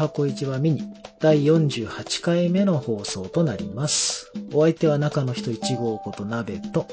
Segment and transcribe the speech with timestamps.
[0.00, 0.82] 箱市場ミニ
[1.18, 4.32] 第48回目の放送となります。
[4.54, 6.86] お相手は中の人1号こと鍋と、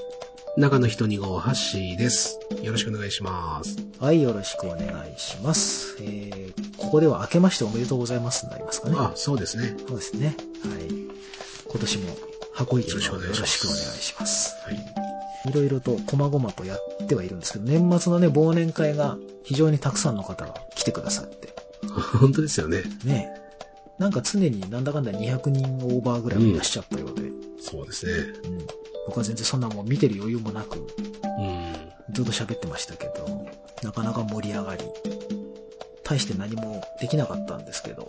[0.58, 2.38] 中の人2号ハッシーです。
[2.62, 3.78] よろしくお願いします。
[4.02, 5.96] はい、よろしくお願いします。
[6.02, 8.98] えー、ここでは明けましておめでとうございますになりますかね。
[9.00, 9.78] あ、そうですね。
[9.88, 10.36] そうですね。
[10.66, 10.89] はい。
[11.70, 12.18] 今年も
[12.55, 14.55] 箱市場よろしくお願いしますよろしくお願いします。
[14.66, 15.50] はい。
[15.50, 21.55] いろいろと細々とやってはいるんですけど、年末のね、忘年会が非常にたくさんの方が来てくださって、
[22.20, 22.84] 本当ですよね。
[23.04, 23.34] ね
[23.98, 28.12] なんか常になんだかんだ200人オーバーぐらいいらっしゃったようで、うんそうですね。
[29.08, 30.82] 僕は全然そんなもん見てる余裕もなく、う
[31.42, 31.73] ん。
[32.14, 33.46] ずっと喋ってましたけど、
[33.84, 34.84] なかなか盛り上がり、
[36.04, 38.08] 大して何もできなかったんですけど、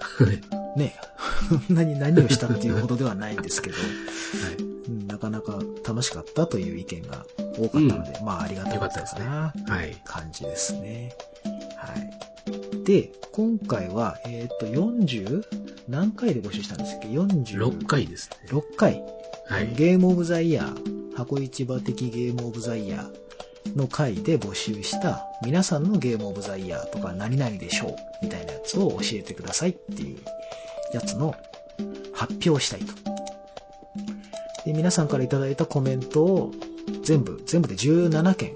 [0.00, 0.78] はい。
[0.78, 0.96] ね
[1.66, 3.76] そんなに何をしたっていうほどではないんですけど、
[4.44, 4.54] はい。
[4.56, 7.24] うんなかなか楽しかったという意見が
[7.56, 9.96] 多かったので、まあありがたかったかな、はい。
[10.04, 11.12] 感じですね。
[11.76, 12.31] はい。
[12.84, 15.44] で、今回は、えっ、と、40?
[15.88, 18.36] 何回で募集したんですっけ ?46 6回ですね。
[18.48, 19.02] 6回。
[19.46, 19.72] はい。
[19.74, 30.18] ゲームオブザイヤー、箱市場的ゲームオブザイヤーの回で募集した皆さんのゲームオブザイヤーとか何々でしょうみたいなやつを教えてくださいっていう
[30.92, 31.34] やつの
[32.12, 32.94] 発表をしたいと。
[34.64, 36.52] で、皆さんからいただいたコメントを
[37.02, 38.54] 全部、全部で17件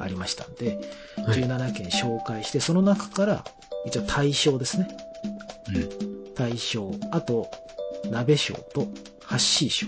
[0.00, 0.78] ありましたんで、
[1.16, 1.42] はい。
[1.42, 3.44] 17件紹介して、その中から
[3.86, 4.88] 一応対象ですね。
[5.74, 6.34] うん。
[6.34, 7.50] 対象、あと、
[8.10, 8.88] 鍋賞と
[9.22, 9.86] ハッシー賞。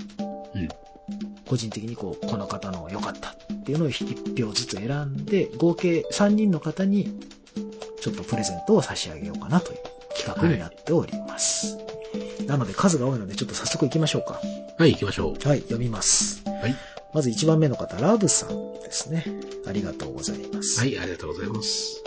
[0.55, 0.69] うん。
[1.47, 3.35] 個人的にこう、この方の良かったっ
[3.65, 7.21] ていうのを1票ずつ選んで、合計3人の方に、
[8.01, 9.79] ちょっとプレゼントを差し上げようかなという
[10.17, 11.79] 企画になっております。
[12.47, 14.41] なので数が多いので、ちょっと早速行きましょうか。
[14.79, 16.43] はい、行きましょはい、読みます。
[16.47, 16.51] う。
[16.51, 16.75] はい。
[17.13, 19.25] まず1番目の方、ラブさんですね。
[19.67, 20.81] ありがとうございます。
[20.81, 22.03] はい、ありがとうございます。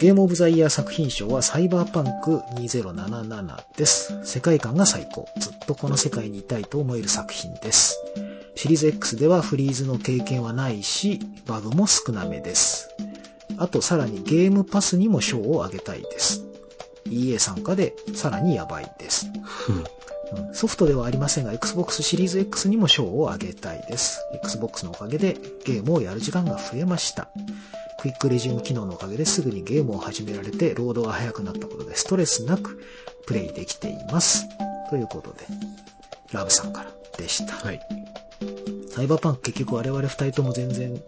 [0.00, 4.12] ゲームオブザイヤー作品賞はサイバーパンク2077です。
[4.24, 5.26] 世界観が最高。
[5.38, 7.96] ずっとこの世界にいたいと思える作品です。
[8.56, 12.88] シリーズ X ではフリーズの経験はないし、バグも少なめです。
[13.56, 16.44] あとさらにゲームパスにも賞をあげたいです。
[17.06, 19.26] EA 参加でさらにやばいです。
[20.52, 24.20] ソフトではありませんが、Xbox シリーズ X にも賞をあげたいです。
[24.44, 27.28] Xbox のおかげでゲームをやる時間が増えました。
[28.00, 32.80] クイックレジューム機能のおかげですぐにゲームを始められて、ロードが速くなったことでストレスなく
[33.26, 34.46] プレイできています。
[34.90, 35.46] ということで、
[36.32, 37.54] ラブさんからでした。
[37.54, 37.80] はい。
[38.90, 41.02] サイバーパンク結局我々二人とも全然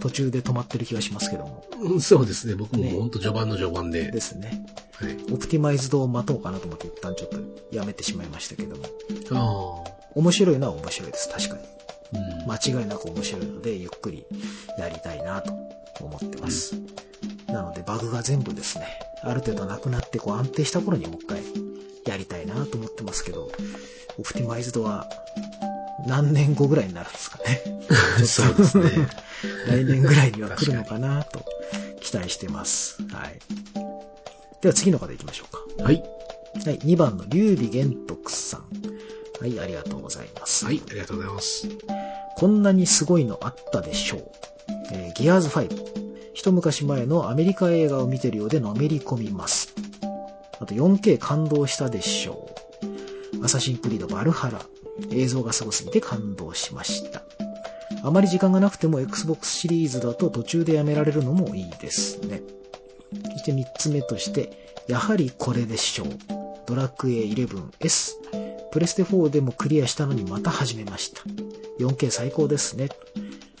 [0.00, 1.64] 途中で止まってる気がしますけども。
[1.80, 2.54] うんそうですね。
[2.54, 4.10] 僕もね本当序盤の序盤で。
[4.10, 4.64] ですね。
[4.94, 5.16] はい。
[5.32, 7.38] オプティマイズドを待とうかなと思って一旦ちょっと
[7.70, 8.84] やめてしまいましたけども。
[9.32, 9.92] ああ。
[10.14, 11.62] 面白いのは面白いです、確かに。
[12.42, 12.50] うん。
[12.50, 14.24] 間違いなく面白いので、ゆっくり
[14.78, 15.52] やりたいなと
[16.00, 16.74] 思ってます。
[17.46, 18.86] なので、バグが全部ですね、
[19.22, 21.42] ある程度なくなってこう安定した頃にもう一回
[22.06, 23.50] やりたいなと思ってますけど、
[24.18, 25.08] オプティマイズドは
[26.06, 27.62] 何年後ぐらいになるんですかね。
[28.24, 29.08] そうですね。
[29.66, 31.44] 来年ぐらいには来るのかなと
[32.00, 33.02] 期待してます。
[33.10, 33.38] はい。
[34.60, 35.84] では次の方行きましょうか。
[35.84, 36.02] はい。
[36.64, 38.64] はい、2番の劉備玄徳さん。
[39.40, 40.64] はい、ありがとうございます。
[40.64, 41.68] はい、ありがとうございます。
[42.36, 44.30] こんなにすごいのあったでしょう。
[44.92, 45.92] えーギアーズ5。
[46.34, 49.74] 一昔前のアメリカ映画を見てるようでのめり込みます。
[50.60, 52.48] あと 4K 感動したでしょ
[53.40, 53.44] う。
[53.44, 54.60] アサシンクリードバルハラ。
[55.10, 57.22] 映像がすごすぎて感動しました。
[58.04, 62.42] あまり時間がなくても Xbox シリーズだと途中でやめられるのもいいですね。
[63.32, 66.08] そして3つ目として、やはりこれでしょう。
[66.66, 68.14] ドラクエ 11S。
[68.72, 71.22] プレステ4でもクリアしたのにまた始めました。
[71.78, 72.88] 4K 最高ですね。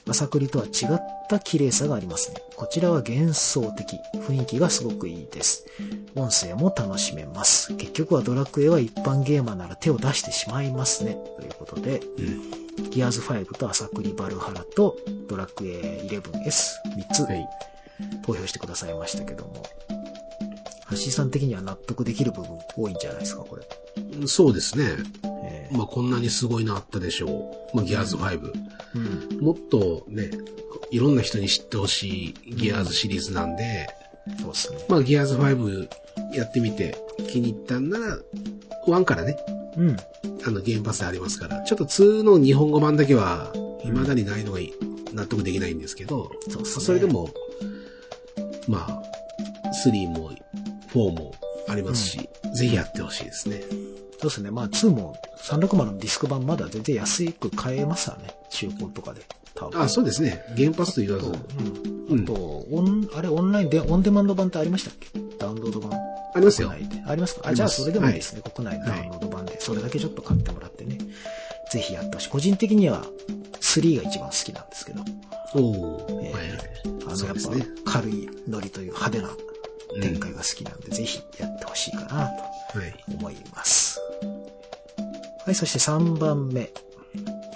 [0.08, 2.42] 朝栗とは違った綺麗さがありますね。
[2.56, 3.98] こちらは幻想的。
[4.14, 5.66] 雰囲気がすごくいいです。
[6.14, 7.74] 音声も楽しめます。
[7.76, 11.16] 結局はドラクエは一般ゲーマーなら手を出してしまいますね。
[11.36, 12.90] ということで、うん。
[12.90, 14.96] ギアーズ5と朝栗バルハラと
[15.28, 17.48] ドラクエ 11S3 つはい。
[18.24, 19.62] 投票してくださいましたけども、
[20.90, 24.26] 橋井さん的には納得できる部分多いんじゃないですか、これ。
[24.26, 24.84] そうですね。
[25.72, 27.76] えーまあ、こんなにすごいのあったでしょう。
[27.76, 28.52] まあ、ギアーズ5。
[28.94, 28.98] う
[29.38, 29.40] ん。
[29.40, 30.30] もっとね、
[30.90, 33.88] いろんな人に知ってほしいギアーズシリーズなんで、
[34.40, 34.78] そうですね。
[34.88, 35.88] まあ、ギアーズ5
[36.34, 36.96] やってみて
[37.28, 38.18] 気に入ったんなら、
[38.86, 39.36] 1からね、
[39.76, 39.96] うん。
[40.44, 43.52] あの、ゲームパスでありますから、ちょっと2の日本語版だけは、
[43.82, 44.60] 未だにないのが
[45.12, 46.84] 納得できないんですけど、そうですね。
[46.84, 47.30] それでも、
[48.68, 49.02] まあ、
[49.86, 50.32] 3も
[50.92, 51.32] 4も
[51.68, 53.62] ありますし、ぜひやってほしいですね。
[54.22, 54.50] そうですね。
[54.50, 58.34] まあ、2も360のディスク版まだ全然安く買えますわね。
[58.50, 59.20] 中古とかで。
[59.54, 59.80] 多分。
[59.82, 60.44] あ、そうですね。
[60.56, 61.30] ゲームパスと言わず、う
[62.14, 62.16] ん。
[62.16, 65.08] うんあと、オン、あれ、オンラインで、オンデマンド版ってありましたっけ？
[65.38, 65.92] ダウンロード版。
[66.34, 66.68] ありますよ。
[66.68, 67.02] 国内で。
[67.06, 67.48] ありますか？
[67.48, 68.42] あ、じゃあそれでもいいですね。
[68.54, 69.60] 国内のダウンロード版で。
[69.60, 70.98] それだけちょっと買ってもらってね。
[71.72, 72.28] ぜひやってほしい。
[72.28, 73.04] 個人的には
[73.60, 75.02] 3が一番好きなんですけど。
[75.54, 76.58] おお、えーはいはい。
[77.08, 77.36] あの、やっ
[77.84, 79.30] ぱ軽いノリという派手な
[80.02, 82.28] 展開が好きなんで、ぜひやってほしいかなとは
[82.86, 83.04] い。
[83.14, 83.81] 思います。
[85.44, 86.70] はい、そして3番目。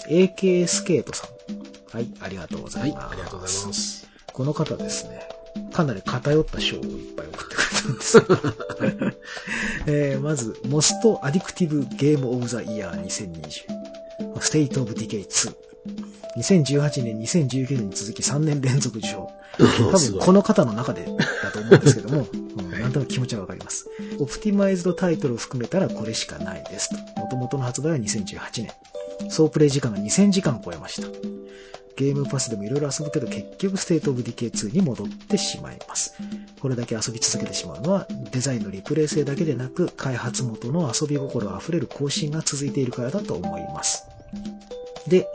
[0.09, 1.97] AK スケートさん。
[1.97, 3.13] はい、ありがとうござはいい、ます。
[3.13, 4.09] ありがとうございます。
[4.33, 5.29] この方ですね、
[5.73, 8.25] かなり偏った賞をいっぱい送ってくれたんですよ。
[9.87, 14.41] えーまず、 Most Addictive Game of the Year 2020。
[14.41, 15.55] State of Decay 2。
[16.39, 19.31] 2018年、2019年に続き3年連続受賞。
[19.59, 21.07] 多分この方の中で
[21.43, 23.91] だと思うんですけども、 うんはいなんとなく気持ちはわかります。
[24.21, 26.97] Optimized タイトルを含めたらこれしかないですと。
[27.21, 28.71] 元々の発売は2018年。
[29.29, 31.09] 総プレイ時間が2000時間を超えました。
[31.97, 36.15] ゲームパスでもいろいろ遊ぶけど結局 State of Decay 2に戻ってしまいます。
[36.61, 44.05] これだけ遊び続けてしまうのはデザインのリプレイ性だけでなく開発元の遊び心あふれる更新が続いているからだと思います。
[45.09, 45.27] で、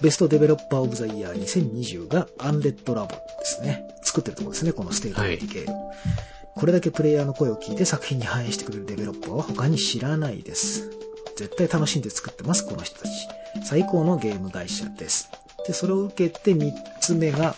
[0.00, 3.82] Best Developer of the Year 2020が Undead Labs ですね。
[4.02, 5.66] 作ってるところですね、この State of Decay。
[6.56, 10.90] これだけプレイヤーの声を聞いて作品に反映してくれるデベロッパーは他に知らないです。
[11.36, 13.10] 絶対楽しんで作ってます、この人たち。
[13.62, 15.28] 最高のゲーム会社です。
[15.66, 17.54] で、それを受けて3つ目が、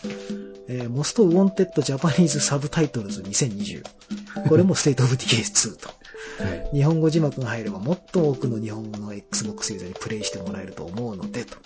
[0.67, 3.85] えー、Most Wanted Japanese Subtitles 2020。
[4.49, 5.98] これも State of Decay 2と。
[6.43, 6.77] はい。
[6.77, 11.57] 日本語字幕が入ればもっと多くの日本語の Xbox ユーザーにプレイしてもらえると思うので、と。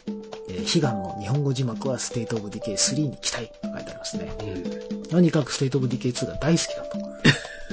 [0.49, 4.33] えー悲願の日本語字幕は State of Decay 3に期待と書いてありますね。
[4.93, 5.03] うん。
[5.05, 6.99] とにかく State of Decay 2が大好きだと。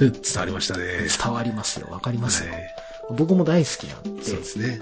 [0.00, 0.84] 伝わりましたね。
[0.84, 1.88] 伝わりますよ。
[1.90, 2.52] わかりますよ。
[2.52, 2.74] はい
[3.16, 4.78] 僕も大好きなんでそう、ですね。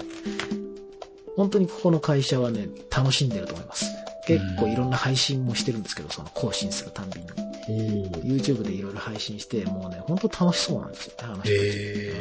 [1.35, 3.85] 本当にここの会社はね、楽しんでると思います。
[4.27, 7.27] 結構いろんな配信もしてるんですけど、その更新するたんびに。
[7.69, 11.51] YouTube でいろいろ配信して、もうね、本当楽しそうなんですよね、あの人たち。
[11.53, 12.19] へうん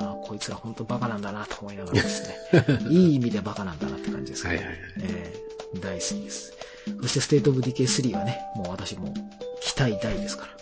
[0.00, 2.36] あこいつら本当バカなんだなと思いながらですね。
[2.90, 5.48] いい意味でバカなんだなって感じですけど、はいはいはいえー
[5.80, 6.54] 大好きです。
[7.02, 9.12] そして、 State of Decay 3はね、もう私も
[9.60, 10.52] 期待大ですから。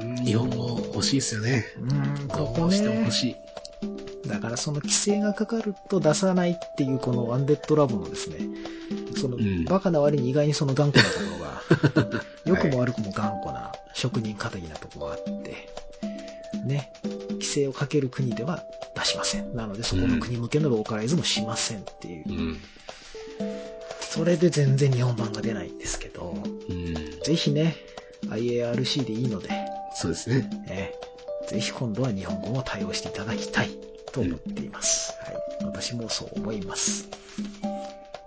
[0.00, 1.64] うん日本語欲しいですよね。
[1.78, 3.36] うん、ここどうしてもね欲、しい。
[4.30, 8.38] だからその規制がかかると出さないっていうこのアンデッドラボのですね、
[9.20, 11.24] そのうんバカな割に意外にその頑固なとこ
[12.04, 15.68] ろが、 良くも悪くも頑固な職人肌なところがあって、
[16.64, 16.92] ね、
[17.32, 18.62] 規制をかける国では
[18.94, 19.54] 出しません。
[19.54, 22.32] なのでそこの国向けのローカライズもしませんっていうう。
[22.32, 22.60] ん。
[24.00, 26.36] それで全然日本版が出ないんですけど、
[26.68, 26.94] うん。
[27.22, 27.76] ぜひね、
[28.26, 29.50] IARC でいいので、
[29.94, 30.48] そうですね。
[30.68, 31.10] えー
[31.50, 33.70] ぜひ今度は日本語も対応していただきたい
[34.12, 35.12] と思っています。
[35.24, 35.64] はい。
[35.64, 37.08] 私もそう思います。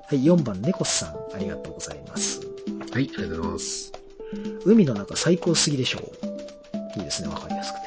[0.08, 2.40] はい、4番、猫さん、ありがとうございます。
[2.40, 3.92] はい、ありがとうございます。
[4.66, 7.00] 海の中最高すぎでしょう。
[7.00, 7.84] いいですね、わかりやすくて。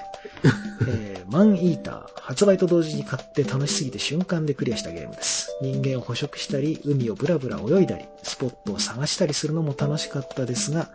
[0.91, 5.59] えーマンイーター、発売と同時に買って楽しすぎて瞬間でクリアしたゲームです。
[5.61, 10.89] 人間を捕食したり、海をブラブラ泳いだり、スポットを探したりするのも楽しかったですが、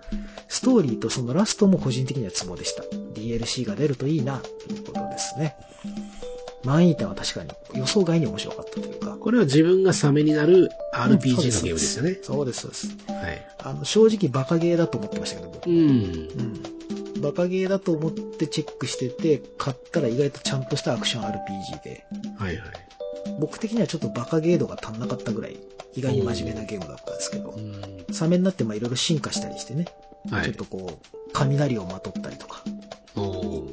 [0.48, 2.84] ストーリーとそのラストも個人的にはツボでした。
[3.14, 5.56] DLC が出るといいな、ということですね。
[6.64, 9.18] マンイーターは確かに予想外に面白かったというか。
[9.18, 12.20] これは自分がサメになる RPG のゲームですよね。
[12.22, 12.88] そうです、そうです。
[13.08, 13.48] はい。
[13.64, 15.78] あの、正直バカゲーだと思ってましたけど、僕うん。
[15.78, 17.22] うん。
[17.22, 22.06] バカゲーだと思ってチェックしてて、買ったら意外とちゃんとしたアクション RPG で、
[22.38, 22.72] はいはい。
[23.40, 25.60] 僕的にはちょっとバカゲー度が足んなかったぐらい、
[25.94, 28.06] 意外に真面目なゲームだったんですけどう、ん。
[28.12, 29.86] サメになってまあいろいろ進化したりしてね、
[30.30, 30.66] はいちょっと。
[30.66, 32.64] こう、雷をまとったりとか、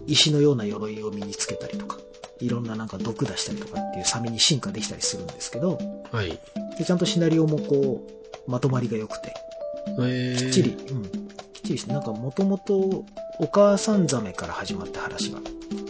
[0.07, 1.99] 石のような鎧を身につけたりとか、
[2.41, 5.79] いろんななんか毒出したりとかっていうサメに進化できたりするんですけど、
[6.13, 6.39] はい。
[6.79, 8.07] でちゃんとシナリオもこ
[8.47, 9.35] う、まとまりが良くて、
[10.01, 11.11] えーきっちり、うん、きっ
[11.65, 13.05] ちりして、なんかもともと
[13.41, 15.41] お母さんザメから始まって話が。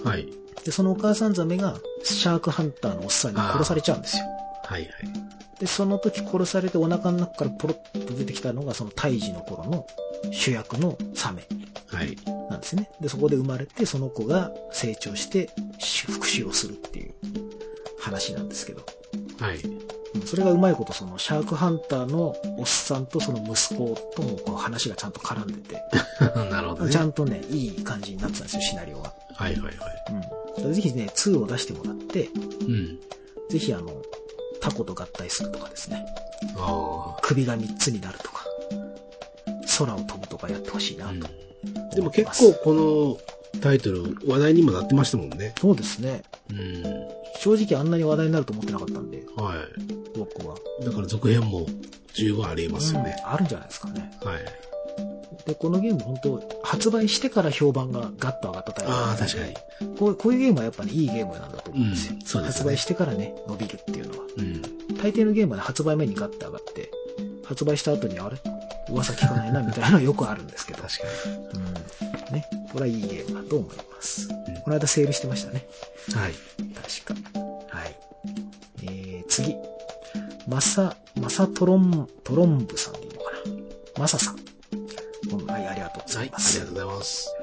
[0.04, 0.26] はい。
[0.64, 4.24] で、そのお母さんザメがシャークハンターのおっさんに殺されちゃうんですよ。
[4.64, 4.90] はいはい。
[5.60, 9.86] で、その時殺されてお腹の中からポロッと出てきたのがその胎児の頃の
[10.30, 11.42] 主役のサメ
[11.88, 12.16] はい。
[12.48, 12.90] なんですね。
[13.00, 15.50] で、そこで生まれてその子が成長して
[16.06, 17.14] 復讐をするっていう
[18.00, 18.84] 話なんですけど。
[19.40, 19.58] はい。
[19.58, 19.88] うん
[20.24, 25.82] それがうまいことそのシャークハンターのおっさんとその息子ともこう話がちゃんと絡んでて、
[26.50, 26.90] なるほどね。
[26.90, 29.12] ちゃんとね、いい感じになってたんですよ、シナリオが。
[29.34, 29.76] はいはいはい。
[30.64, 30.74] うん。
[30.74, 32.30] ぜひね、2を出してもらって、
[32.62, 32.98] うん。
[33.50, 34.02] ぜひあの、
[34.60, 36.04] タコと合体するとかですね、
[36.56, 38.44] あ首が3つになるとか、
[39.78, 41.08] 空を飛ぶとかやってほしいなあ。
[41.10, 41.22] と、うん。
[41.94, 45.54] でも結構このタイトル話題にもなってましたもんね。
[45.60, 46.22] そうですね。
[46.50, 46.82] うん。
[47.40, 49.54] 正直あんなに話題になると思ってなかったんで、は
[50.16, 50.56] 僕は。
[50.80, 50.84] い。
[50.84, 51.66] だから続編も
[52.14, 53.16] 十分ありえますよね。
[53.24, 54.10] うんあるんじゃないですかね。
[54.22, 54.44] はい。
[55.46, 59.54] で、このゲーム本当発売してから評判がガッと上がったタイプああ、確かに。
[59.96, 62.14] こうこういうゲームはやっぱりいいゲームなんだと思うんですよ。
[62.14, 64.24] うんそうですね発売してからね、伸びるっていうのは。
[64.36, 64.62] うん。
[64.96, 66.90] 大抵のゲームはね発売前にガッと上がって、
[67.44, 68.36] 発売した後にあれ？
[68.90, 70.82] 噂聞かないなみたいなのはよくあるんですけど。
[70.82, 71.04] 確か
[71.54, 72.34] うん。
[72.34, 72.44] ね。
[72.72, 74.26] これはいいゲームだと思います。
[74.26, 74.34] んこ
[74.70, 75.66] の間セールしてましたね。
[76.08, 76.14] に。
[76.14, 76.32] はい。
[77.04, 77.30] 確か。
[77.76, 77.96] はい。
[78.82, 79.56] えー、次。
[80.46, 83.30] マサ、マサトロン、トロンブさんでいいのか
[83.96, 84.00] な。
[84.00, 84.36] マサさん。
[85.30, 86.30] うんはい、ありがとうござはいい。
[86.30, 86.54] あます。
[86.54, 87.34] りがとうございます。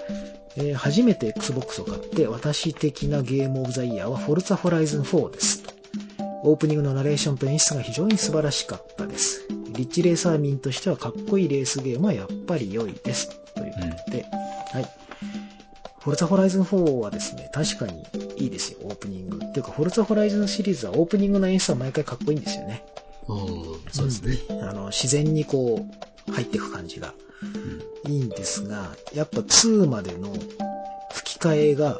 [0.57, 5.63] えー初めて Xbox を買って、私的なゲームオブザイヤーは Forza Horizon 4です。
[6.43, 9.34] オープニングのナレーションと演出が非常に素晴らしかったです。
[9.75, 13.29] リッチレーサー民としてはかっこいいレースゲームはやっぱり良いです。
[13.53, 14.25] ということで、
[14.73, 14.89] はい。
[16.01, 18.05] Forza Horizon 4はですね、確かに
[18.37, 19.37] いいですよ、オープニング。
[19.37, 22.83] っていうか、Forza Horizon シリーズはオープニングの演出は毎回かっこいいんですよね。
[23.27, 23.39] うん、
[23.91, 24.37] そうですね。
[24.61, 25.83] あの、自然にこ
[26.27, 27.13] う、入っていく感じが
[28.07, 30.33] いいんですが、やっぱ2までの
[31.13, 31.99] 吹き替えが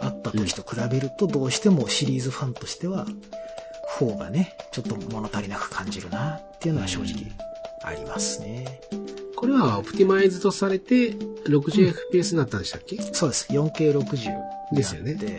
[0.00, 3.06] あった時と比べると、どうしてもシリーズファンとしては、
[3.98, 7.30] 4がね、ちょっと物足りなく感じるなっていうのは正直
[7.84, 8.80] ありますね。
[9.36, 13.46] これはオプティマイズとされて 60fps になったんでしたっけ、そうです。
[13.52, 15.34] 4K60 ですよねではい。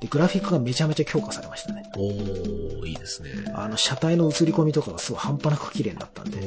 [0.00, 1.82] で、グラフィックがめちゃめちゃ強化されましたね。
[1.96, 3.30] おー、いいですね。
[3.54, 6.42] あの、車体の映り込みとかがすごい半端なく綺麗になったんで。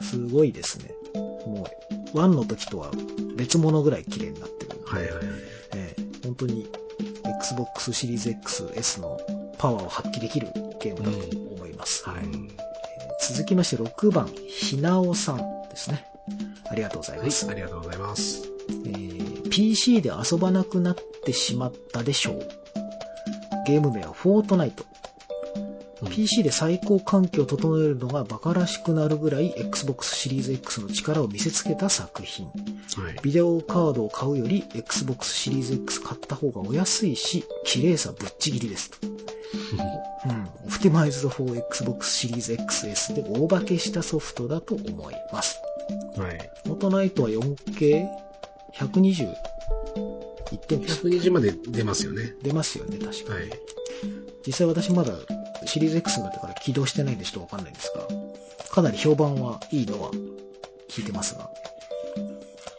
[0.00, 0.94] すごいですね。
[1.14, 1.66] も
[2.14, 2.90] う、1の時とは
[3.36, 4.80] 別物ぐらい綺麗になってる。
[4.86, 5.24] はいはいはい。
[5.74, 6.68] ええ本当に
[7.40, 9.18] Xbox シリーズ XS の
[9.58, 10.48] パワーを発揮できる
[10.80, 12.08] ゲームだと思います。
[12.08, 12.48] はいうん
[13.18, 15.38] 続きまして6番、ひなおさん
[15.70, 16.04] ですね。
[16.70, 17.48] ありがとうございはい、ます。
[17.50, 18.42] ありがとうございます。
[18.84, 22.48] えー PC で遊ばなくなってしまったでしょう。
[23.66, 24.84] ゲーム名はフォートナイト。
[26.02, 32.46] うん PC で最高環境を整えるのが馬鹿らしくなるぐらい Xbox シリーズ X の力を見せつけた作品。
[32.46, 32.52] は
[33.10, 33.16] い。
[33.22, 39.15] ビデオカードを買うより Xbox シリーズ X 買った方がお安いし、綺麗さぶっちぎりですと。
[40.24, 40.48] うん。
[40.66, 45.60] オプティマイズド for Xbox シリーズ XS で大化けしたソフトだと思います。
[46.16, 46.50] はい。
[46.64, 49.34] フォートナイトは 4K120
[50.52, 51.06] 一点です。
[51.06, 52.34] 120まで出ますよね。
[52.42, 53.40] 出ますよね、確かに。
[53.50, 53.60] はい。
[54.46, 55.14] 実際私まだ
[55.64, 58.06] シリーズ X になってから起動してないんでちょっとわかんないんですが、
[58.70, 60.10] かなり評判はいいのは
[60.88, 61.50] 聞いてますが、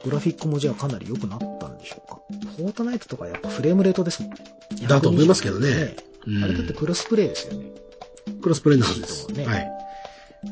[0.05, 2.21] グラフィックもじゃあかなり良くなったんでしょうか？
[2.55, 4.37] フォートナイトとかやっぱフレームレートですもんね。
[4.87, 7.65] だと思いますけどね120うんあれだってクロスプレイですよね。
[8.41, 9.27] クロスプレイのはずです。
[9.31, 9.71] ねはい。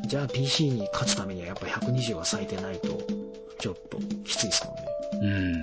[0.08, 3.01] じゃあ PC に勝つためにはやっぱ120は咲いてないと、
[3.60, 5.62] ちょっときついですもんね。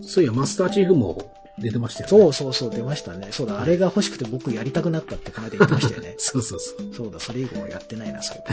[0.00, 0.02] ん。
[0.02, 2.10] そういや、マスターチーフも出てましたよね。。
[2.10, 3.28] そうそうそう、出ましたね。
[3.30, 6.94] そうだ、あれが欲しくて僕やりたくなったってこの間言ってましたよね そうそうそう。
[6.94, 8.40] そうだ、それ以後はやってないな、それ。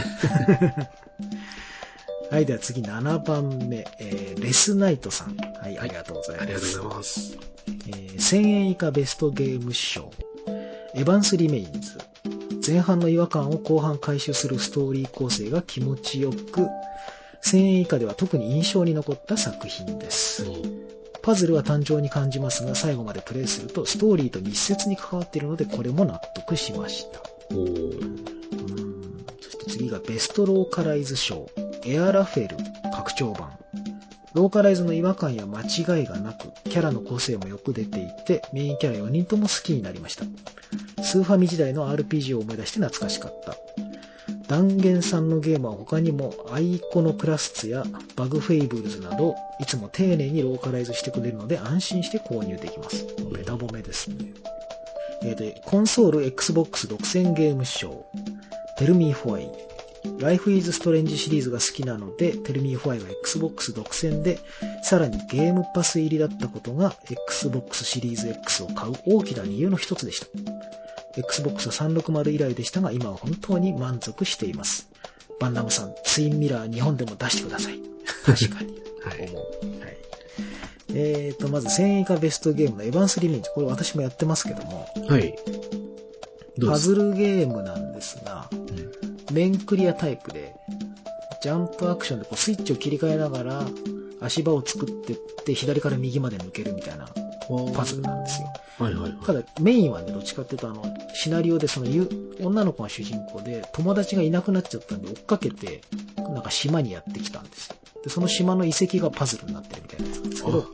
[2.30, 5.36] はい、では次7番目、えーレスナイトさん。
[5.36, 6.42] はい、ありがとうございます。
[6.42, 7.38] ありがとうございます。
[7.68, 10.10] えー1000円以下ベストゲーム賞。
[10.96, 11.98] エヴァンス・リメインズ。
[12.66, 16.66] 前半の違和感を後半回収するストーリー構成が気持ちよく、
[17.44, 20.46] 1000円以下では特に印象に残った作品です。
[21.22, 27.20] パズルは単調に感じますが、最後までプレイするとストーリーと密接に関わっているので、これも納得しました。
[27.50, 27.56] そ
[29.50, 31.50] して次がベストローカライズ賞。
[31.84, 32.56] エアラフェル
[32.90, 33.50] 拡張版。
[34.36, 40.26] ローカライズの違和感や間違いがなく、キャラの個性もよく出ていて、メインキャラ4人とも好きになりました。
[41.02, 43.56] スーファミ時代の RPG を思い出して懐かしかった。
[44.46, 47.82] 断言さんのゲームは他にもアイコノクラスツや
[48.14, 53.06] バグフェイブルズなど、いつも丁寧にローカライズしてくれるので安心して購入できます。
[53.32, 54.16] ベタ褒めですね。
[55.22, 58.04] えーで、コンソール Xbox 独占ゲーム賞。
[58.76, 59.75] テルミーフォイ。
[60.18, 64.40] Life is Strange シリーズが好きなので、テルミーフォイは Xbox 独占で、
[64.82, 70.26] さらにゲームパス入りだったことが Xbox シリーズ X を買う大きな理由の一つでした。
[71.16, 74.88] Xbox は360以来でしたが、今は本当に満足しています。
[75.40, 77.80] バンナムさん、ツインミラー日本でも出してください。
[78.24, 78.74] 確かに。
[79.04, 79.18] はい。
[79.20, 79.96] はい。
[80.94, 83.50] えーと、まず1000円以下ベストゲームのエヴァンスリメンジ。
[83.54, 85.34] これ私もやってますけども、はい。
[86.66, 88.48] パズルゲームなんですが、
[89.32, 90.54] 面クリアタイプで、
[91.42, 93.66] ジャンプアクションでこうスイッチを切り替えながら、
[94.20, 97.06] 足場を作ってって、左から右まで抜けるみたいな
[97.74, 98.48] パズルなんですよ。
[98.78, 99.12] はいはいはい。
[99.24, 102.08] ただ、メインはね、どっちかっていうと、あの、シナリオで、その、ゆ
[102.40, 105.82] 女の子が主人公で、友達がいなくなっちゃったんで、追っかけて、
[106.16, 107.76] なんか島にやってきたんですよ。
[108.04, 110.66] で、その島の遺跡がパズルになってるみたいなやつなんですけど、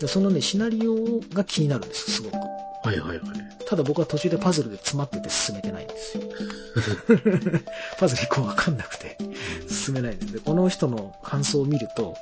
[0.00, 2.36] でそのね、シナリオが気になるんです、すごく。
[2.36, 3.47] はいはいはい。
[3.68, 6.24] ただ僕は途中でパズルで詰まってて進めてないんですよ。
[8.00, 9.18] パズル以降わかんなくて
[9.68, 10.32] 進めないんです。
[10.32, 12.16] で、この人の感想を見ると、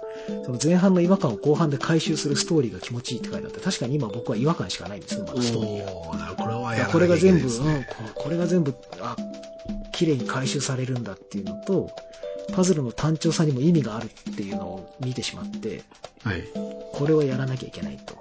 [0.44, 9.16] その前半の違和感を後半で回収するストーリーが気持ちいいって書いてあって、確かに今僕は違和感しかないんですよ、まだストーリーこれはやこれが全部、うん、ここれが全部、あ、
[9.92, 11.90] 綺麗に回収されるんだっていうのと、
[12.52, 15.84] パズルの単調さにも意味があるっていうのを見てしまって、
[16.24, 16.42] はい。
[16.92, 18.16] これをやらなきゃいけないと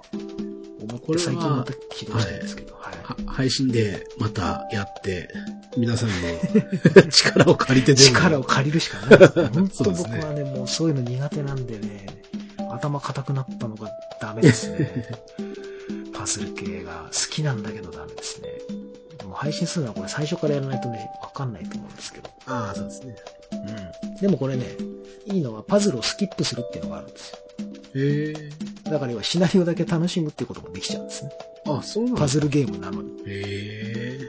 [0.86, 2.94] 思ってこれは最近また起動したんですけど、はい。
[3.02, 5.28] は配信でまたやって、
[5.76, 6.14] 皆さんの
[7.10, 9.18] 力を借りて力を借りるしかない。
[9.18, 9.50] ですね
[9.84, 12.06] 僕はね、もうそういうの苦手なんでね、
[12.70, 13.90] 頭固くなったのが
[14.20, 15.08] ダメですね。
[16.14, 18.48] パズル系が好きなんだけどダメですね。
[19.24, 22.30] もう配信するのはこれ最初からやらないとね、わかんないと思うんですけど。
[22.46, 23.16] ああ、そうですね。
[23.52, 24.20] うん。
[24.20, 24.76] でもこれね、
[25.26, 27.38] いいのはパズルをスキップするっていうのがあるんですよ。
[27.94, 28.50] へえ。
[28.90, 31.30] だから要はシナリオだけ楽しむっていうこともできちゃうんですね。
[31.66, 33.10] あ、そうなんパズルゲームなのに。
[33.22, 34.20] へえ。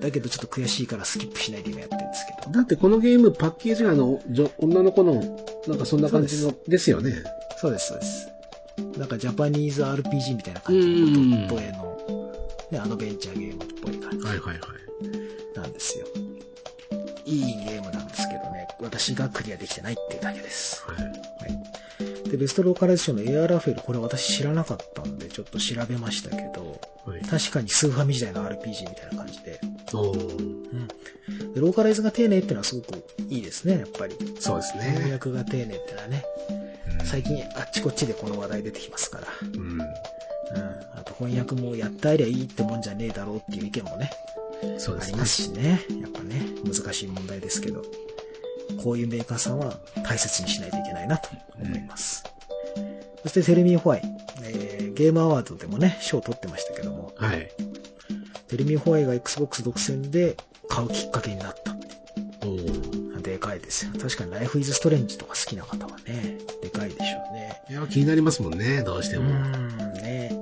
[0.00, 2.52] だけどちょっと悔しいからスキップしないで今やってるんですけど。
[2.52, 4.20] だってこのゲームパッケージがあの、
[4.58, 5.14] 女の子の、
[5.66, 7.22] なんかそんな感じの、ですよね。
[7.60, 8.28] そうです、そうです。
[8.98, 12.32] なんかジャパニーズ RPG みたいな感じのドット絵の、
[12.70, 15.58] ね、アドベンチャーゲームっぽい感じはいはいはい。
[15.58, 16.06] なんですよ。
[17.24, 20.82] いいゲームなんですけどね、私がクリアできてないっていうだけです。
[20.86, 21.27] はい。
[22.28, 22.32] はい。
[22.32, 27.22] で、ベストローカライズ賞のエアラフェル、これ私知らなかったんで、ちょっと調べましたけど、はい。
[27.22, 29.60] 確かにスーファミ時代の RPG みたいな感じで、
[29.92, 30.88] おーうん。
[31.54, 34.14] で、ローカライズが丁寧っていうのはすごくいいですね、やっぱり。
[34.38, 35.12] そうです翻ね。
[35.12, 36.24] 訳が丁寧っていうのはね、
[37.04, 39.26] 最近あっちこっちでこの話題出てきますから。
[39.42, 39.72] うん。
[39.72, 39.80] うん。
[39.80, 44.10] あと翻訳もやってありゃいいってもんじゃねえだろうっていう意見もね、
[44.78, 45.26] そうですねありま。
[45.26, 45.80] すしね。
[46.02, 47.82] やっぱね、難しい問題ですけど、
[48.82, 51.30] こういうメーカーさんは大切にしないといけないなと
[51.62, 52.24] 思います。
[53.22, 54.02] そしてテレミーホワイ、
[54.44, 57.48] えー、ゲームアワードでもね、賞を取ってましたけども、はい。
[58.48, 60.36] テレミーホワイが Xbox 独占で
[60.68, 61.72] 買うきっかけになった。
[62.46, 63.92] おーでかいですよ。
[64.00, 67.60] 確かに Life is Strange とか好きな方はね、でかいでしょうね。
[67.68, 69.30] いや、気になりますもんね、どうしてうも。
[69.30, 70.32] ーん、ね。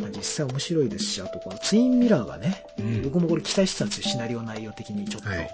[0.00, 5.28] まあ、実際面白いですし、あとこのツインミラーがね、うん僕もこれ期待してたんですよ、シナリオ内容的にちょっと。
[5.30, 5.50] はい。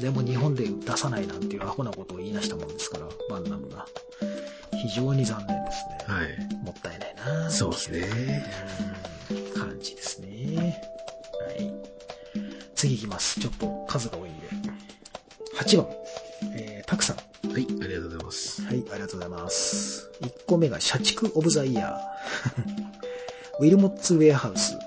[0.00, 3.86] でも日本で出さないなんていうアホなことを言い出したもんですから、バンナムが。
[4.72, 6.14] 非常に残念ですね。
[6.14, 6.64] はい。
[6.64, 8.44] もったいないなそうですね。
[9.04, 9.10] うん
[9.54, 10.80] 感じですね。
[11.46, 11.72] はい。
[12.74, 13.40] 次行きます。
[13.40, 14.48] ちょっと数が多いんで。
[15.58, 15.86] 8番。
[16.56, 17.16] えー、たくさん。
[17.50, 18.62] はい、ありがとうございます。
[18.62, 20.10] はい、ありがとうございます。
[20.22, 22.80] 1個目が社畜オブザイヤー。
[23.60, 24.78] ウィルモッツウェアハウス。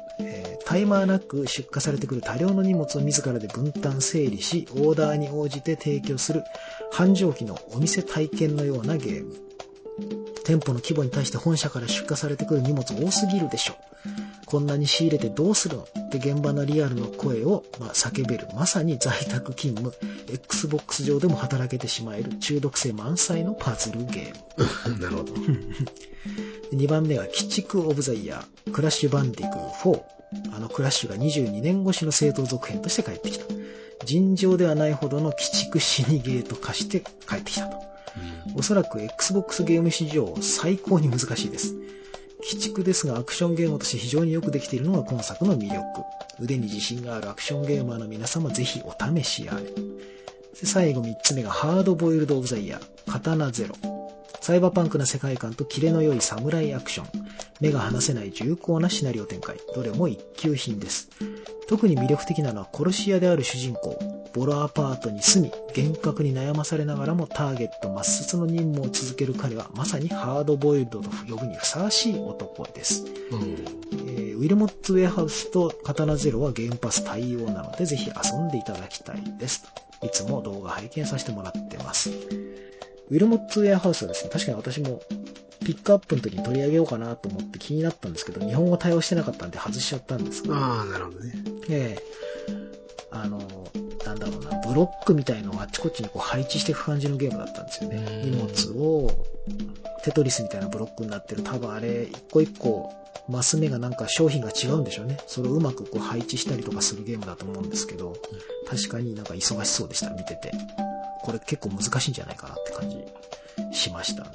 [0.77, 6.43] イマーなく出荷されてくる多量の荷物を自らで分担整理し、オーダーに応じて提供する
[6.91, 9.35] 繁盛期のお店体験のようなゲーム。
[10.43, 13.75] 店舗の規模に対して本社から出荷されてくる荷物多すぎるでしょ。
[14.45, 18.47] こんなに仕入れてどうするのって現場のリアルの声を、まあ、叫べる。
[18.53, 19.93] まさに在宅勤務、
[20.31, 24.99] Xbox 上でも働けてしまえる中毒性満載のパズルゲーム。
[25.01, 25.33] なるほど。
[26.71, 30.22] 2番目が、鬼畜オブザイヤー、クラッシュバンディク4。
[30.55, 33.45] あのクラッシュが22年越しの正当続編として帰ってきた。
[34.05, 37.77] 尋常ではないほどの鬼畜死にゲーと化して帰ってきたと。
[38.55, 41.73] おそらく Xbox ゲーム史上最高に難しいです。
[42.51, 45.83] 鬼畜ですがアクションゲームとして非常によくできているのが今作の魅力。
[46.39, 49.63] 腕に自信があるアクションゲーマーの皆様ぜひお試しあれ。
[49.63, 49.71] で
[50.65, 54.02] 最後3つ目がハードボイルドオブザイヤー、刀ゼロ。
[54.43, 57.07] サイバーパンクな世界観とキレの良いサムライアクション。
[57.61, 59.55] 目が離せない重厚なシナリオ展開。
[59.73, 61.07] どれも一級品です。
[61.69, 63.97] 特に魅力的なのは殺し屋である主人公。
[64.33, 73.05] ボロアパートに住み、幻覚に悩まされながらもターゲット抹殺の任務を続ける彼はまさにハードボイルドと呼ぶにふさわしい男です。
[73.31, 73.41] うん。
[74.09, 79.63] えーウィルモッツウェアハウスと刀ゼロはゲームパス対応なのでぜひ遊んでいただきたいです。
[80.01, 82.11] いつも動画拝見させてもらってます。
[83.09, 85.01] ウィルモッツウェアハウスはですね、確かに私も
[85.65, 91.33] ピックアップの時に取り上げようかなと思って気になったんですけど、日本語対応してなかったんで外しちゃったんですが、ああ、なるほどね。
[91.69, 92.03] ええ
[93.11, 93.37] あの、
[94.05, 97.97] なんだろうな、ブロックみたいのをあっちこっちにこう配置していく感じのゲームだったんですよね。
[98.23, 99.11] うん荷物を、
[100.03, 101.43] テトリスみたいなブロックになってる。
[101.43, 102.91] 多分あれ、一個一個、
[103.29, 105.17] マス目がなんか商品が違うんでしょうね。
[105.27, 108.17] それをうまくこう配置したりとかするゲームだと思うんですけど、
[108.67, 110.51] 確かになんか忙しそうでした、見てて。
[111.23, 114.25] これ結構難しいんじゃないかなって感じしました。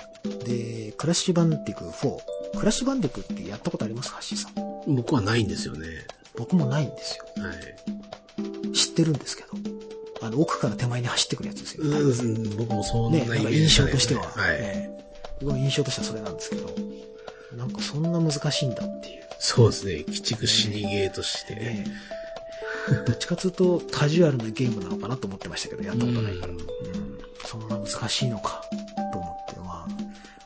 [0.44, 2.16] で、クラッシュバンディク4。
[2.58, 4.10] クラッシュバンディクってやったことあります？
[4.10, 4.96] ハッシーさん。
[4.96, 5.86] 僕はないんですよね。
[6.36, 7.24] 僕もないんですよ。
[7.44, 8.74] はい。
[8.74, 9.48] 知ってるんですけど。
[10.22, 11.84] あの、奥から手前に走ってくるやつですよ。
[11.84, 14.22] うん、僕もそんなね、イメなんか印象としては。
[14.22, 14.60] はい。
[14.60, 14.90] ね
[15.40, 16.74] 僕の印象としてはそれなんですけど、
[17.56, 19.22] なんかそんな難しいんだっていう。
[19.38, 20.04] そうですね。
[20.08, 21.54] 鬼畜死にゲーとして。
[21.54, 21.86] ね
[23.06, 26.52] どっちかというとカジュアルなゲームなのかなと思ってましたけど、やったことないから。
[26.52, 26.68] うんうん
[27.48, 28.62] そんな難しいのか
[29.10, 29.88] と思って、まあ、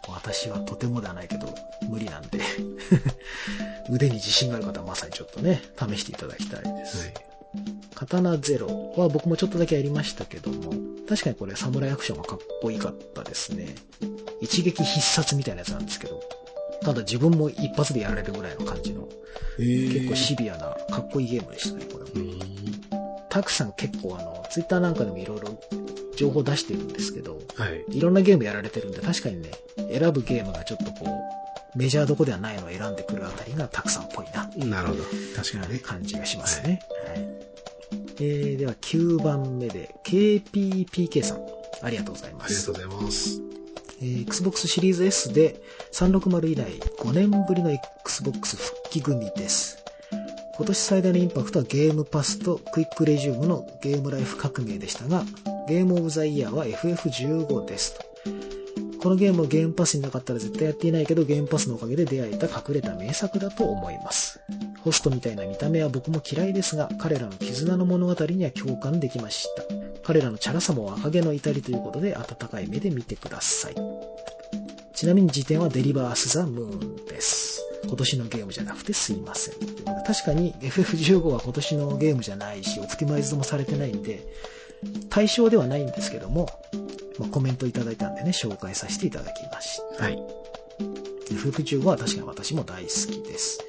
[0.08, 1.52] 私はとてもではないけど、
[1.88, 2.38] 無理なんで、
[3.90, 6.98] 腕に自信がある方はまさにちょっとね、試していただきたいです。
[6.98, 7.14] はい。
[7.96, 10.72] 刀ゼロは僕もちょっとだけやりましたけども、
[11.08, 13.74] 確かにこれ侍アクションがかっこいいかったですね。
[14.40, 16.22] 一撃必殺みたいなやつなんですけど、
[16.82, 19.08] ただ自分も一発でやられるぐらいの感じの、
[19.58, 22.10] えー結構シビアな、かっこいいゲームでしたね、これも。
[22.14, 22.38] うん。
[23.28, 25.58] たくさん結構あの、ツイッターなんかでもいろいろ
[26.16, 27.84] 情報出してるんですけど、はい。
[27.96, 35.02] いろんなゲームやられてるんで、確かにね、選ぶゲームがちょっとこう、メジャーどこではないのを選んでくるあたりがたくさんっぽいな、なるほど。
[35.34, 35.78] 確かにね。
[35.78, 36.80] 感じがしますね。
[37.06, 37.28] はい。
[38.20, 41.40] えー、では9番目で、KPPK さん。
[41.82, 42.90] ありがとうございますありがとう。
[42.90, 43.40] ございます。
[44.02, 49.81] えー Xbox シリーズ S で360以来5年ぶりの Xbox 復帰組です。
[50.62, 55.24] 今年最大のインパクトはゲームパスとクイックレジュームのゲームライフ革命でしたが、
[55.66, 58.04] ゲームオブザイヤーは FF15 ですと。
[59.00, 64.38] このゲームをゲームパスになかったら絶対やっていないけど、ゲームパスのおかげで出会えた隠れた名作だと思います。
[64.84, 69.64] ホストみたいな見た目は僕も嫌いですが、彼らの絆の物語には共感できました。
[70.04, 73.74] 彼らのチャラさも若気の至りということで、温かい目で見てください。
[74.94, 77.51] ちなみに辞典はデリバース・ザ・ムーンです。
[77.84, 79.54] 今年のゲームじゃなくてすいません。
[80.06, 84.26] 確かに FF15 は今年のゲームじゃないし、オプティマイズもされてないんで、
[85.10, 86.48] 対象ではないんですけども、
[87.18, 90.04] まあ、コメントいただいたんでね、紹介させていただきました。
[90.04, 90.18] はい。
[91.30, 93.60] FF15 は確かに私も大好きです。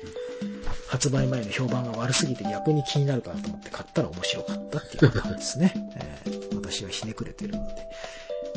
[0.87, 5.73] 発売前の評判が悪すぎて逆に気になるかなと思って買ったら面白かったっていうパターンですね。
[5.95, 7.87] えー私はひねくれてるので。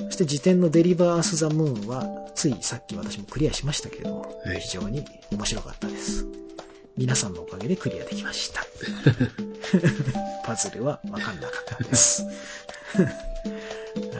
[0.04, 6.26] そして時点のデリバース・ザ・ムーンは、ついさっき私もクリアしましたけれども、はい非常に面白かったです。
[6.96, 8.64] 皆さんのおかげでクリアできました。
[10.44, 12.24] パズルはわかんなかったです。
[12.24, 12.30] は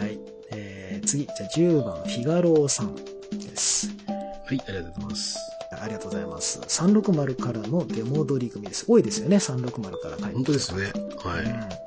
[0.07, 0.19] い。
[0.51, 3.89] えー、次、じゃあ10番、フィガローさんです。
[4.07, 5.39] はい、ありがとうございます。
[5.73, 6.61] ありがとうございます。
[6.61, 8.85] 360からの出戻り組です。
[8.89, 10.93] 多いですよね、360から帰って本当ですね。
[11.19, 11.87] はうん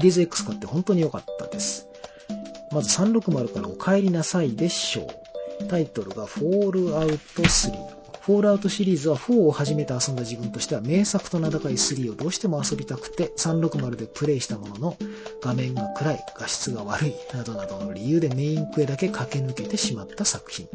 [0.00, 1.86] リーズ X 買って本当に良かったです。
[2.74, 5.68] まず360からお帰りなさいでしょう。
[5.68, 7.72] タイトルがフォールアウト3。
[8.20, 14.96] フォールアウトシリーズは4を初めて遊んだ自分としては名作と名高い3をどうしても遊びたくて360でプレイしたものの
[15.40, 20.66] 画面が暗い、画質が悪いなどなどの理由でメインクエだけ駆け抜けてしまった作品。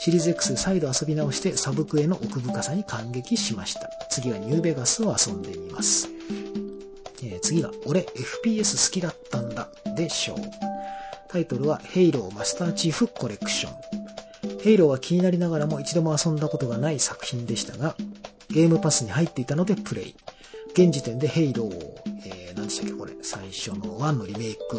[0.00, 3.88] シリーズ X で再度遊び直してサブクエの奥深さに感激しました。
[4.10, 6.10] 次はニューベガスを遊んでみます。
[7.22, 8.00] えー次が、俺
[8.44, 10.38] FPS 好きだったんだでしょう。
[11.32, 14.60] タイトルは、ヘイローマスターチーフコレクション。
[14.60, 17.96] ヘイローは気になりながらも一度も遊んだことがない作品でしたが、
[18.50, 20.14] ゲームパスに入っていたのでプレイ。
[20.72, 21.94] 現時点でヘイローを、
[22.26, 24.76] えー、何でしたっけこれ、最初の1のリメイク、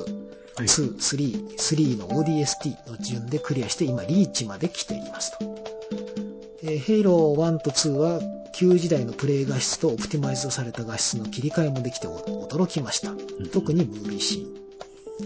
[0.55, 5.55] はい2、3、3の ODST の順でクリアして今リーチまで来ていますと。
[6.61, 8.21] えーヘイロー1と2は
[8.53, 13.11] 旧時代のプレイ画質とオプティマイズされた画質の切り替えもできて驚きました。
[13.51, 14.62] 特にムービーシーン。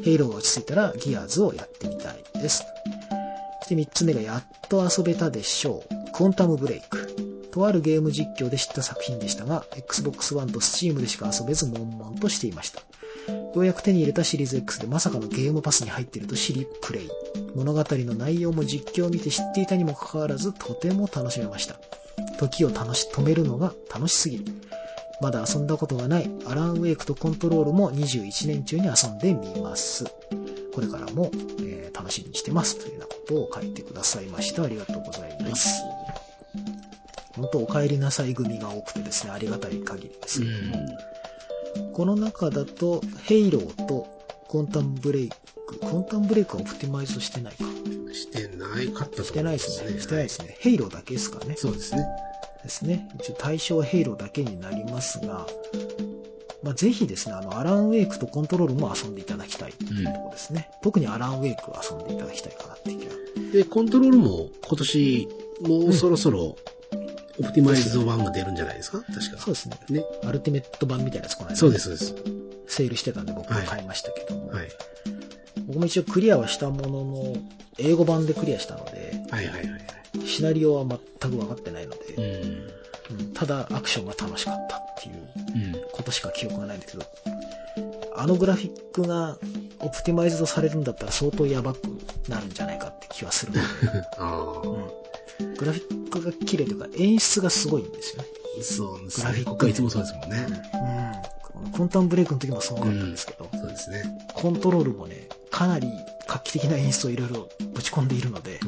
[0.04, 2.64] ヘイローが落ち着いたらギアーズをやってみたいです。
[3.62, 6.12] そして3つ目がやっと遊べたでしょう。
[6.12, 7.16] クォンタムブレイク。
[7.52, 12.82] とあるゲーム実況で知った作品でしたが、Xbox One と Steam でしか遊べず悶々としていました。
[13.30, 17.10] ようやく手に入れたシリーズ X でまさかのゲームパスに入っていると知りプレイ。
[17.56, 21.80] 物語の内容も実況を見て知っていたにもかかわらずとても楽しめました。
[22.38, 24.46] 時を楽し、止めるのが楽しすぎる。
[25.21, 30.06] まだ遊んだことがないアラン・ウェイクとコントロールも21年中に遊んでみます。
[30.73, 34.63] これからも、えー楽しみにしてますというようなことを書いてくださいました。
[34.63, 35.82] ありがとうございます。
[37.36, 41.89] 本当お帰りなさい組が多くてですね、ありがたい限りですうけども。
[41.89, 41.93] ん。
[41.93, 44.08] この中だと、ヘイローと
[44.47, 45.80] コンタムブレイク。
[45.80, 47.65] コンタムブレイクはオプティマイズしてないか。
[48.13, 49.99] してないかったと思してないですね。
[49.99, 50.56] してないですね。
[50.60, 51.56] ヘイローだけですかね。
[51.58, 52.06] そうですね。
[52.67, 53.10] ですね。
[53.19, 55.47] 一応対象はヘイローだけになりますが、
[56.63, 60.69] まあ、ぜひですね、あの、アラン・ウェイクとコントロールも遊んでいただきたいというところですね。
[60.84, 63.51] 特にアラン・ウェイクを遊んでいただきたいかなっていう気が。
[63.53, 65.27] で、コントロールも今年、
[65.62, 66.56] もうそろそろ、
[67.39, 68.99] オプティマイズド版が出るんじゃないですか？
[69.03, 69.21] 確か。
[69.38, 69.80] そうですね。
[69.89, 70.03] ね。
[70.25, 72.15] アルティメット版みたいなやつこの間、そうです、そうです。
[72.67, 74.67] セールしてたんで僕も買いましたけども、はい。
[75.67, 77.36] 僕も一応クリアはしたものの、
[77.77, 80.27] 英語版でクリアしたので、はいはいはいはい。
[80.27, 82.51] シナリオは全く分かってないので、うん。
[83.19, 85.82] うんただアクションが楽しかったっていううん。
[85.93, 87.03] ことしか記憶がないんだけど、
[88.15, 89.38] あのグラフィックが
[89.80, 91.80] オプティマイズドされるんだったら相当やばく
[92.27, 93.63] なるんじゃないかって気はするので、
[94.17, 94.67] ああ。
[94.67, 95.08] うん
[95.56, 98.27] グラフィックが綺麗というか演出がすごいんですよね。
[98.63, 99.23] そうですね。
[99.23, 100.47] グラフィック僕はいつもそうですもんね。
[101.63, 101.71] うん。
[101.71, 104.03] コンタンブレイクの時もすごかったんですけど、そうですね。
[104.34, 105.27] コントロールもね、
[105.58, 105.91] かなり
[106.28, 108.60] 画期的な演出をいろいろぶち込んでいるので、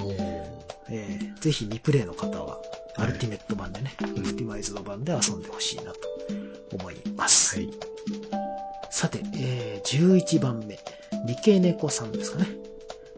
[0.90, 6.00] えーぜひ未プレイの方は、はいアルティメット版でね、オプティマイズド版で遊んでほしいなと
[6.74, 7.58] 思います。
[7.58, 7.70] はい。
[8.90, 10.78] さて、えー、11番目。
[11.26, 12.48] 理系猫さんですかね。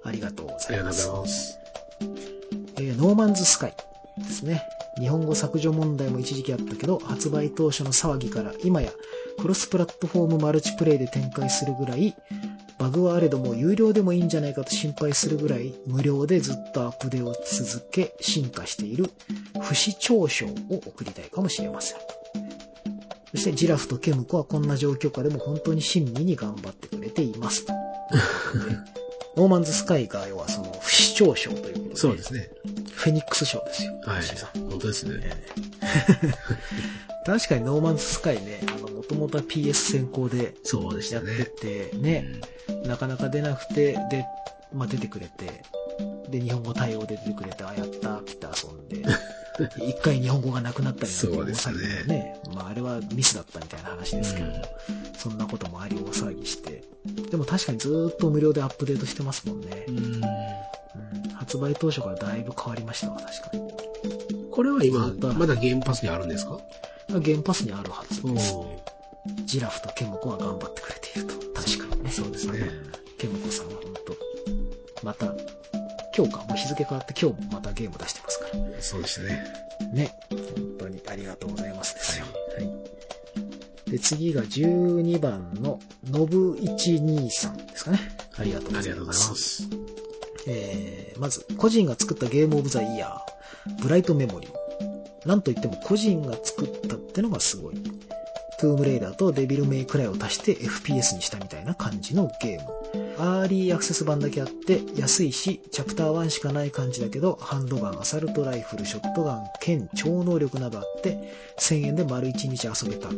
[0.04, 1.08] ありがとうごありがとうございます。
[1.08, 1.60] ざいます。
[2.78, 3.76] えーノーマンズスカイ
[4.20, 4.62] ですね。
[5.00, 8.92] 日本語削除問題も一時期あったけど、発売当初の騒ぎから今や
[9.40, 12.16] クロスプラットフォームマルチプレイで展開するぐらい、
[12.82, 19.12] バグはあれども有料でもいいんじゃないかと心配するぐらい無料でずっとアップデを続け進化している
[19.62, 22.00] 不死長所を送りたいかもしれません。
[23.30, 27.74] そしてジラフとケムコはこんな状況下でも本当に親身に頑張ってくれていますと。
[29.38, 32.50] ノーマンズスカイが要はその不死長将ということで、そうですね。
[32.94, 33.94] フェニックス賞ですよ。
[34.06, 34.24] はい。
[34.70, 35.20] 本当ですね。
[35.24, 36.32] ええ
[37.26, 41.46] 確かにノーマンズスカイね、あの、もともとは PS 先行でそうでしやってたね。
[41.46, 42.26] て、ね、
[42.86, 44.26] なかなか出なくて、で、
[44.74, 45.64] まあ、出てくれて、
[46.30, 49.10] で、日本語対応で出てくれて、あ、やったーって言って遊んで、
[49.88, 54.62] 一回日本語がなくなったりなんてそうですね大騒ぎでね、まあ、あれはミスだったみたいな話ですけども、うん
[55.18, 56.84] そんなこともあり大騒ぎして、
[57.30, 59.92] でも確かにずーっと無料でアップデートしてますもんねう。
[59.92, 59.98] ん。
[59.98, 60.22] うん
[61.36, 63.72] 発売当初からだいぶ変わりましたわ、確かに。
[64.52, 66.60] これは今、まだゲームパスにあるんですか？
[67.20, 68.54] ゲームパスにあるはずです。
[68.54, 68.66] お
[69.46, 71.62] ジラフとケムコは頑張ってくれていると。
[71.62, 72.12] 確かにね。
[72.12, 72.70] そうですね。
[73.18, 75.34] ケムコさんは本当また、
[76.16, 78.82] 今日か、もう日付変わって今日もまたゲーム出してますから。
[78.82, 79.44] そうでしたね。
[79.94, 80.20] ね。
[80.30, 80.40] 本
[80.80, 82.26] 当にありがとうございますですよ。
[82.58, 82.62] は
[83.88, 83.92] い。
[83.92, 88.00] で、次が12番の、のぶ123ですかね。
[88.38, 88.82] ありがとうございま。
[88.82, 89.70] ありがとうございますす。
[90.48, 95.28] えー、まず、個人が作った Game of the Year、ブライトメモリー。
[95.28, 97.76] なんといっても個人が作ったってのがすごい。
[98.62, 103.16] トゥームレイダーとデビルメイクライを足して FPS にしたみたいな感じのゲーム。
[103.18, 113.10] アーリーアクセス版だけあって安いし、チャプター1しかない感じだけど、ハンドガン、アサルトライフル、ショットガン、剣、超能力などあって、1000円で丸1日遊べた。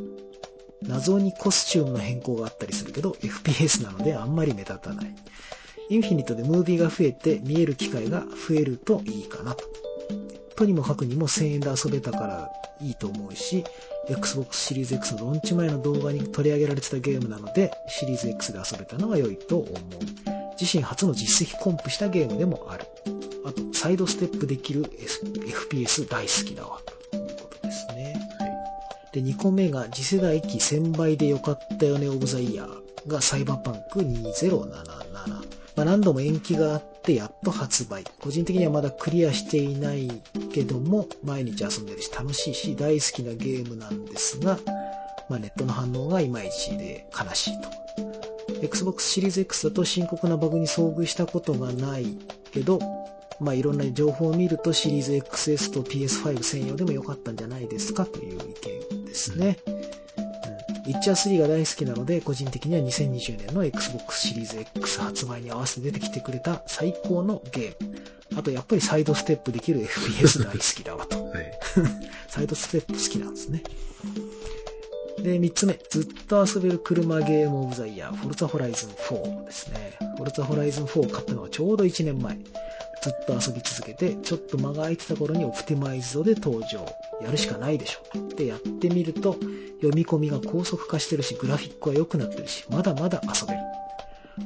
[0.81, 5.13] 謎にコスチュームの変更があったりするけど、FPS なのであんまり目立たない。
[5.89, 9.65] インフィニットでムービーが増えて見える機会が増えるといいかなと。
[10.55, 13.63] とにもかくにも1000円で遊べたからいいと思うし、
[14.09, 19.73] Xbox シリーズ X のローンチ前の動画に取り上げられてたゲームなので、シリーズ X で遊べたのが良いと思う。
[20.59, 22.85] 自身初の実績コンプしたゲームでもある。
[23.45, 26.79] あと、サイドステップできる S- FPS 大好きだわ。
[27.11, 28.15] ということですね。
[29.11, 35.52] で、2個目が次世代機1000倍で良かったよねオブザイヤーがサイバーパンク2077。
[35.75, 38.03] まあ、何度も延期があってやっと発売。
[38.19, 40.09] 個人的にはまだクリアしていない
[40.53, 44.59] けども、毎日遊んでるし楽しいし大好きなゲームなんですが、
[45.29, 47.69] まあ、ネットの反応がいまいちで悲しいと。
[48.61, 52.05] Xbox シリーズ X だと深刻なバグに遭遇したことがない
[52.51, 52.79] けど、
[53.39, 59.57] まあいろんな情報を見るとシリーズ XS と PS5 専用でも良かったんじゃないですかという意見ですね。
[59.67, 59.82] うん
[60.85, 68.01] ウィッチャー3が大好きなので、個人的には2020年の Xbox シリーズ X 発売に合わせて出てきてくれた最高のゲーム。
[68.35, 71.23] あとやっぱりサイドステップできる FPS 大好きだわと。
[71.25, 71.59] はい。
[72.27, 73.63] サイドステップ好きなんですね。
[75.19, 75.79] で、三つ目。
[75.89, 79.97] ずっと遊べる車ゲームオブザイヤー、フォルツァホライズン4ですね。
[80.17, 82.37] フォルツァホライズン4を買ったのはちょうど1年前。
[83.03, 86.85] ずっと遊び続けて、ちょっと間が空いてた頃にオプティマイズドで登場。
[87.21, 88.35] やるしかないでしょ。
[88.37, 89.33] で、やってみると、
[89.81, 93.59] 読み込みが高速化してるし、グラフィックは良くなってるし、まだまだ遊べる。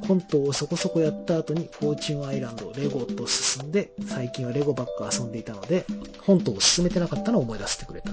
[0.08, 5.86] 本島をそこそこやった後に、フォーチュンアイランド、レゴと進んで、最近はレゴばっか遊んでいたので、
[6.26, 8.10] 本島を進めてなかったのを思い出してくれた。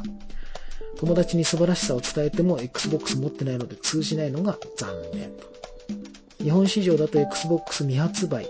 [0.98, 5.33] 友達に素晴らしさを伝えても Xbox 持ってないので通じないのが残念。
[6.42, 8.46] 日本市場だと Xbox 未発売、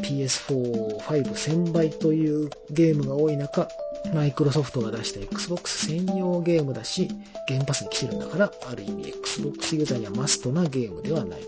[0.00, 3.68] PS4、5、1000倍というゲームが多い中、
[4.14, 7.08] マイクロソフトが出した Xbox 専用ゲームだし、
[7.48, 11.46] ゲームパスに来てるんだから、ある意味 Xbox ユーザーにはマストなゲームではないか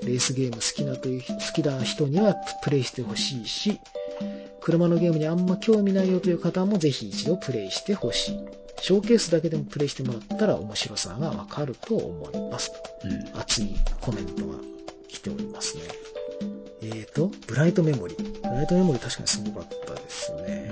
[0.00, 0.06] と。
[0.06, 3.80] レースゲーム好きなという、好きな人にはプレイしてほしいし、
[4.60, 8.40] 車のゲームにあんま興味ないよという方もぜひ一度プレイしてほしい。
[8.82, 12.78] ショーケースだけでもプレイしてもらったら面白さがわかると思いますと。
[13.04, 13.40] うん。
[13.40, 14.58] 熱いコメントが
[15.08, 15.82] 来ておりますね。
[16.82, 18.40] えーと、ブライトメモリー。
[18.40, 20.70] ブライトメモリー確かにすごかったですね。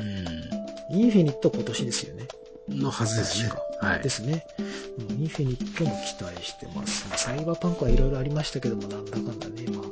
[0.91, 2.29] インフィニット今年ですよね。
[2.69, 2.79] うん。
[2.81, 3.87] のはずですね確。
[3.87, 4.11] はいで。
[4.11, 4.47] すね。
[4.59, 7.07] うんインフィニットも期待してます。
[7.09, 9.85] まあサイバーパンクはいろいろありましたけども、なんだかんだね、まあ、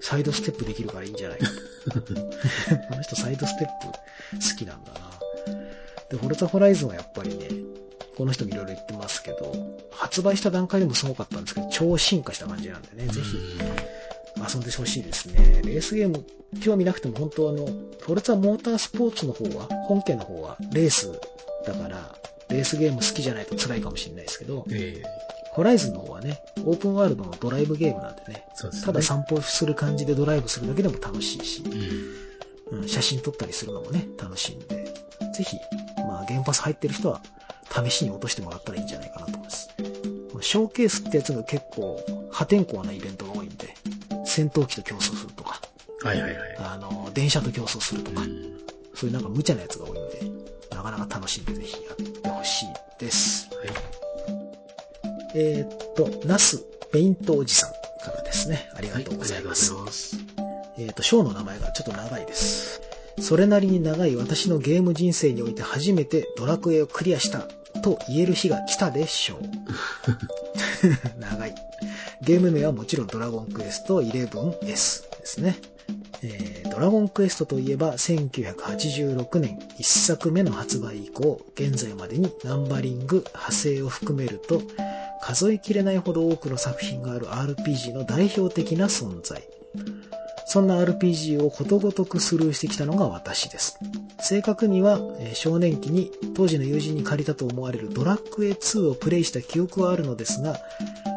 [0.00, 1.46] サイドステップできるからいいんじゃないか
[1.92, 2.00] と。
[2.14, 4.98] この人サイドステップ好きなんだな。
[6.10, 7.48] で、フォルツァホライズンはやっぱりね、
[8.16, 9.54] この人もいろいろ言ってますけど、
[9.90, 13.36] 発売した段階でもすごかったんですけど、超進化した感じなんでね、ぜひ
[14.46, 15.62] 遊んでほしいですね。
[15.64, 16.24] レースゲーム、
[16.60, 21.20] 興味なくても本当あの、フォルツァモータースポーツの方は、本家の方はレース
[21.66, 22.14] だから、
[22.48, 28.82] レースゲーム好きじゃないと辛いかもしれないですけど、ええホライズンの方はね、オープンワールドのドライブゲームなんでね、ですね。
[28.84, 31.64] ただ散歩する感じでドライブするだけでも楽しいし、
[32.70, 32.78] うん。
[32.78, 34.84] うん、写真撮ったりするのもね、楽しいんで、
[35.34, 35.56] ぜひ、
[36.06, 37.22] まあ、原パス入ってる人は、
[37.70, 39.68] 試しに落としてもらったらいいんじゃないかなと思います。
[40.42, 43.74] ショーケースってやつが結構、破天荒なイベントが多いんで、
[44.38, 45.60] 戦闘機と競争するとか、
[46.04, 46.56] はいはいはい。
[46.58, 48.56] あの、電車と競争するとか、うん
[48.94, 50.20] そういうなんか無茶なやつが多いんで、
[50.74, 53.48] なかなか楽しんでぜひやってほしいです。
[53.54, 53.68] はい。
[55.36, 57.70] えーっと、ナスペイントおじさん
[58.04, 58.68] からですね。
[58.74, 59.70] ありがはい、とうございます。
[59.70, 59.94] とうござい。
[60.78, 62.80] えーっと、ショーの名前がちょっと長いです。
[63.20, 67.46] それなりに長い私のゲーム人生において初めてドラクエをクリアした
[67.82, 69.40] と言える日が来たでしょう。
[71.20, 71.47] 長い。
[72.28, 74.76] ゲーム名はもちろんドラゴンクエスト 11S で
[75.24, 75.56] すね。
[76.22, 84.60] えードラゴンクエストといえば1986年1作目の発売以降、現在までにナンバリング、派生を含めると、
[85.22, 89.42] 数えきれないほど多くの作品がある RPG の代表的な存在。
[90.46, 93.78] そんな RPG をことごとくスルーしてきたのが私です。
[94.20, 95.00] 正確には、
[95.32, 100.60] 少年期に当時の友人に借りたと思われるドラクエ2をプレイした記憶はあるのですが、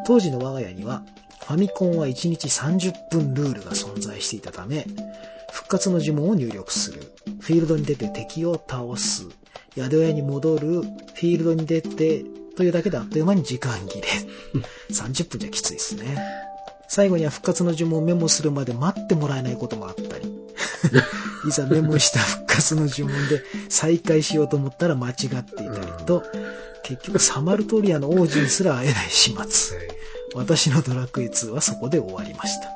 [0.06, 1.02] 当時の我が家には
[1.46, 4.86] ファミコンは1日30分ルールが存在していたため、
[5.50, 7.02] 復活の呪文を入力する、
[7.40, 9.26] フィールドに出て敵を倒す、
[9.74, 12.24] 宿屋に戻る、フィールドに出て、
[12.56, 14.08] というだけであっという間に時間切れ。
[14.90, 16.51] 30分じゃきついですね。
[16.92, 20.26] 最後には復活の呪文をメモするまで待ってもらえないこともあったり、
[21.48, 26.22] いざメモした復活の呪文で再開しようと思ったら間違っていたりと、
[26.82, 29.78] 結局サマルトリアの王子にすら会えない始末。
[30.34, 32.68] 私のドラクエ2はそこで終わりました。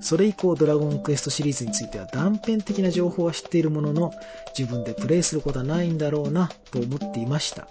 [0.00, 4.12] それ以降ドラゴンクエストシリーズについては断片的な情報は知っているものの、
[4.58, 7.68] 自分でプレイすることはないんだろうなと思っていました。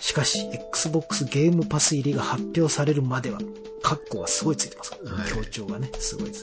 [0.00, 3.38] しかし、Xbox ゲームパス入りが発表されるまでは、
[3.86, 4.90] カッコがすごいついてます。
[5.04, 6.42] はい強調がね、すごいです。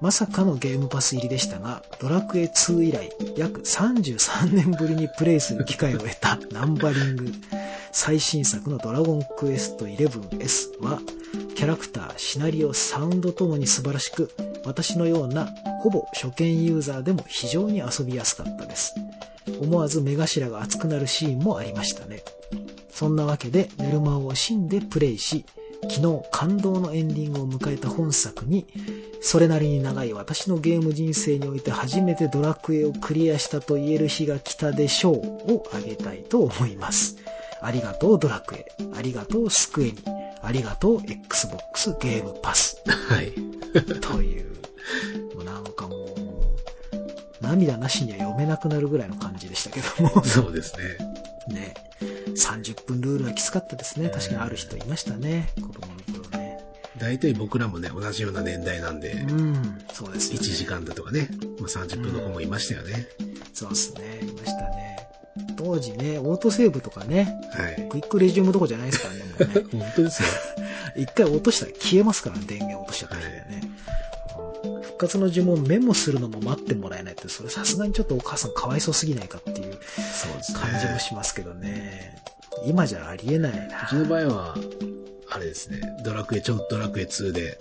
[0.00, 7.32] まさかのゲームパス入りでしたが、ドラクエ2以来、約33年ぶりにプレイする機会を得たナンバリング
[7.92, 11.00] 最新作のドラゴンクエスト 11S は、
[11.54, 14.30] キャラクター、シナリオ、サウンドともに素晴らしく、
[14.64, 15.48] 私のような
[15.82, 18.94] ほぼ初見ユーザーでも非常に遊びやすかったです。
[19.60, 22.22] 思わず目頭が熱くなるシーンもありましたね。
[22.90, 25.44] そんなわけで、寝る間を惜しんでプレイし、
[25.88, 28.66] 昨日感動のエンディングを迎えた本作に、
[29.20, 37.16] それなりに長い私のゲーム人生において初めてドラクエをクリアしたと言える日が来たでしょうをあげたいと思います。
[37.62, 38.66] ありがとうドラクエ。
[38.96, 39.98] ありがとうスクエニ。
[40.42, 42.82] ありがとう Xbox ゲームパス。
[42.86, 43.32] はい。
[44.00, 44.44] という、
[45.34, 50.24] もうなんかもう、涙なしには読めなくなるぐらいの感じでしたけども。
[50.24, 51.54] そうですね。
[51.54, 51.74] ね。
[52.28, 54.08] 30分ルールはきつかったですね。
[54.08, 55.50] 確かにある人いましたね。
[55.56, 56.58] 子供の頃ね。
[56.98, 59.78] 大体僕らもね、同じような年代なんで、うん。
[59.92, 60.48] そうです1よね。
[60.48, 61.28] 時間だとかね、
[61.58, 63.06] まあ、30分の子もいましたよね。
[63.54, 64.20] そうですね。
[64.22, 64.90] いましたね。
[65.56, 67.88] 当時ね、オートセーブとかね、はい。
[67.88, 69.80] クイックレジュームどこじゃないですからね、もうね。
[69.84, 70.28] 本当ですよ。
[70.96, 73.46] 一回落としたら消えますからね、電源落としちゃったりね。
[73.50, 73.69] 復
[75.00, 79.78] 活の呪文メモするのも待ってもらえないって、それさすがにちょっとお母さんかわいそうすぎないかっていう。
[80.54, 82.22] 感じもしますけどね。
[82.66, 83.94] 今じゃありえないなうち。
[83.94, 84.56] の場合は、
[85.30, 87.58] あれですね、ドラクエ、ちょドラクエ2で、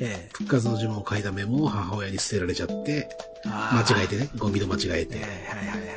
[0.00, 0.28] ええ。
[0.32, 3.08] 復活の呪文を書いたメモを母親に捨てられちゃって、
[3.44, 5.16] 間違えてね、ゴミと間違えて。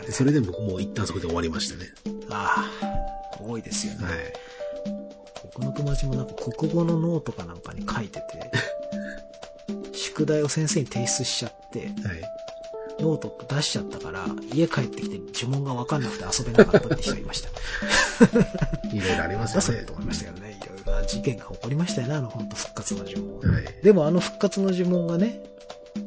[0.10, 1.86] それで僕もう一旦そこで終わりましたね。
[2.30, 4.06] ああ、多いですよね。
[4.06, 4.16] はい。
[5.44, 8.52] 僕の友達もなんか国語のノートかなんかに書いてて、
[9.94, 11.92] 宿題を先生に提出しちゃって、はい。
[13.00, 17.50] ノート出しちゃったから、家帰ってきて呪文がわかんなくて遊べなかったって人がいました。
[18.94, 19.94] いろいろありますよねと。
[19.94, 20.60] 思いましたけどね。
[20.62, 23.52] いろいろな事件が起こりましたよね、あの本当復活の呪文。
[23.52, 23.64] はい。
[23.84, 25.44] でもあの復活の呪文がね、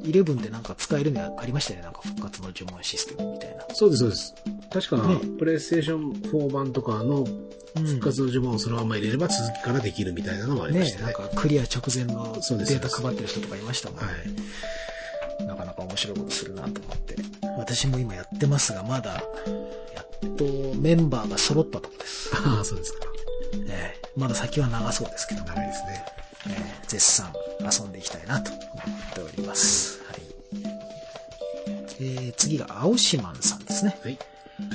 [0.04, 3.66] 11でなんか使えるのありましたよね、なんか復活の呪文システムみたいな。
[3.74, 4.34] そうです、そうです。
[4.70, 11.06] 確か、ねプレイステーション4版とかのうん復活の呪文をそのまま入れれば続きからできるみたいなのもありましたね。
[11.06, 14.06] ねなんかクリア直前のデータ配ってる人とかいましたもんね。
[14.06, 14.12] は
[15.44, 15.46] い。
[15.46, 17.16] なかなか面白いことするなと思って。
[17.58, 20.44] 私も今やってますが、まだ、やっと
[20.76, 22.30] メンバーが揃ったとこです。
[22.34, 22.98] ああ、そうですか。
[23.68, 25.42] ええまだ先は長そうですけど。
[25.44, 26.04] 長いですね。
[26.46, 30.00] えー絶賛遊んでいきたいなと思っております。
[30.06, 30.22] はい。
[31.98, 33.98] えー次が青島んさんですね。
[34.02, 34.18] はい。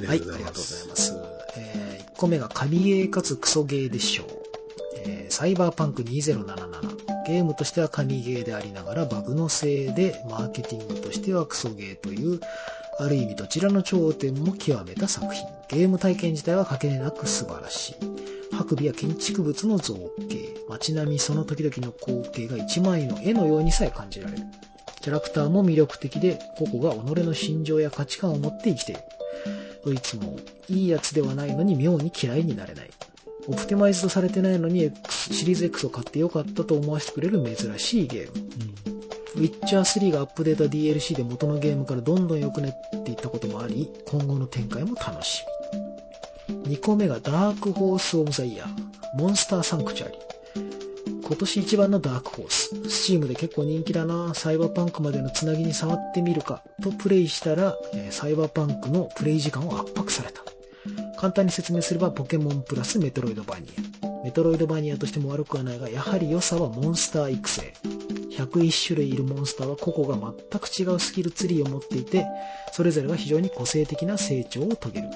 [0.08, 0.88] はい、ありがとうござい。
[0.88, 1.14] ます。
[1.58, 4.28] えー1個目が神ゲーかつクソゲーでしょう。
[5.06, 7.26] えーサイバーパンク2077。
[7.26, 12.40] ゲームとしては神ゲーでありながらバグのせいでマーケティングとしてはクソゲーという、
[13.00, 15.48] ある意味どちらの頂点も極めた作品。
[15.70, 17.96] ゲーム体験自体はかけねなく素晴らしい。
[18.52, 19.96] 白尾や建築物の造
[20.28, 24.44] 形、街並みその時々の光景が一枚の絵のようにさえ感じられる。
[25.00, 29.02] キャラクターも魅力的で、個々が己の心情や価値観を持って生きている。
[29.90, 30.38] どいつも
[30.68, 32.90] いいやつではないのに妙に嫌いになれない。
[33.48, 38.50] オプティマイズドされてないのに X シリーズ X を買ってよかったと思わせてくれる珍しいゲーム。
[39.36, 42.74] ウィッチャー3がアップデート DLC で元のゲームからどんどん良くなっ
[43.04, 45.44] ていったこともあり、今後の展開も楽し
[46.68, 46.76] み。
[46.76, 48.70] 2個目がダークホース・オブ・ザ・イヤー、
[49.16, 50.18] モンスター・サンクチュアリ。
[51.30, 52.90] 今年一番のダークホース。
[52.90, 56.64] スチームで結構人気だなサイバーパンクまでのつなぎに触ってみるか。
[56.82, 60.42] とプレイしたら、えサイバーパンクのプレイ時間を圧迫された。
[61.20, 63.68] 簡単に説明すればポケモンプラスメトロイドバニ
[64.02, 64.24] ア。
[64.24, 67.74] メトロイドバニアとしても悪くはないが、やはり良さはモンスター育成。
[68.32, 72.26] 101種類いるモンスターは個々が全く違うスキルツリーを持っていて、
[72.72, 75.10] それぞれが非常に個性的な成長を遂げる。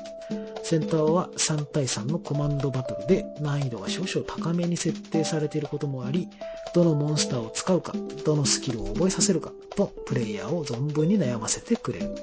[0.64, 6.30] センターは3対3のコマンドバトルで難易度が少々高めに設定されていることもあり、
[6.74, 7.94] どのモンスターを使うか、
[8.26, 12.16] どのスキルを覚えさせるかとプレイヤーを存分に悩ませてくれる。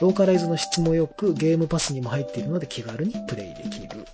[0.00, 4.04] ローカライズの質も良く、ゲームパスにも入っているので気軽にプレイできる。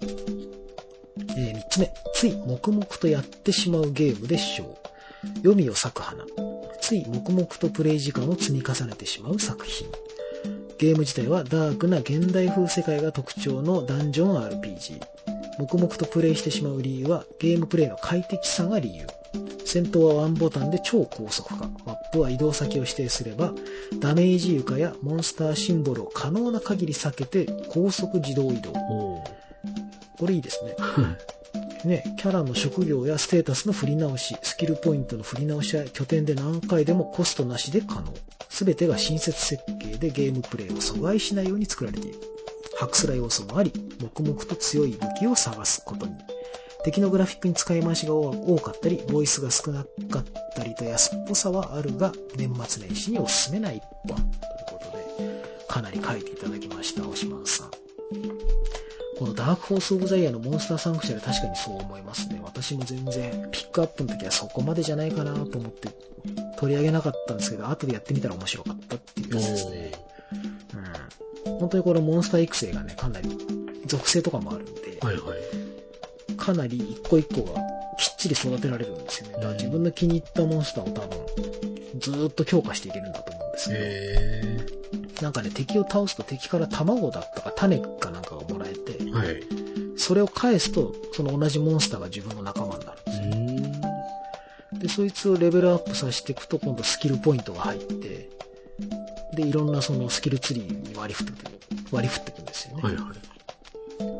[1.38, 4.64] え3つ目、つい黙々とやってしまうゲームでしょ
[5.24, 5.28] う。
[5.38, 6.24] 読みを咲く花。
[6.82, 9.88] つい黙々とプレイ時間を積み重ねてしまう作品。
[10.78, 15.00] ゲーム自体はダークな現代風世界が特徴のダンジョン RPG。
[15.58, 19.06] 黙々とプレイしてしまう理由はゲームプレイの快適さが理由。
[19.64, 21.68] 戦闘はワンボタンで超高速化。
[21.86, 23.52] マップは移動先を指定すれば、
[24.00, 28.72] ダメージ床やモンスターシンボルを可能な限り避けて高速自動移動。
[28.72, 29.22] こ
[30.26, 30.76] れいいですね。
[31.86, 38.12] ね、キャラの職業やステータスの振り直し、スキルポイントの振り直しや拠点で何回でもコストなしで可能。
[38.48, 42.18] すべてが親切設計でゲームプレイを阻害しないように作られている。
[42.76, 46.14] ハクスラ要素もあり、黙々と強い武器を探すことに。
[46.84, 50.24] 敵のグラフィックに使い回しが多かったり、ボイスが少なかっ
[50.54, 54.16] たりと安っぽさはあるが、年末年始におすすめな一本。
[54.16, 54.28] という
[54.68, 57.70] ことで、かなり書いていただきました、おしまさん。
[59.18, 62.38] このダークホース・オブ・ザ・イヤーのモンスターサンクチュアリ確かにそう思いますね。
[62.44, 65.88] 私も全然ピックアップの時はそこまでじゃないかなと思って
[66.58, 69.92] 取り上げなかったんですけど、後でやってみたら面白かったっていうやつですね。
[71.46, 71.58] うん。
[71.58, 73.30] 本当にこのモンスター育成がね、かなり
[73.86, 76.36] 属性とかもあるんで、はいはい。
[76.36, 77.60] かなり一個一個が
[77.98, 79.32] きっちり育てられるんですよね。
[79.34, 81.18] だから自分の気に入ったモンスターを多分
[82.00, 84.66] ずーっと強化していけるんだと思うんですけど、へ
[85.22, 88.35] なんかね、敵を倒すと敵から卵だったか種かなんか。
[89.16, 89.42] はい。
[89.96, 93.24] それを返すと、その同じモンスターが自分の仲間になるんですよ。
[94.72, 94.78] うん。
[94.78, 98.28] で、そいつをレベルアップさせていくと、今度スキルポイントが入って、
[99.34, 101.58] で、いろんなそのスキルツリーに割り振ってくる、
[101.90, 102.82] 割り振っていくんですよね。
[102.82, 103.26] はいはい。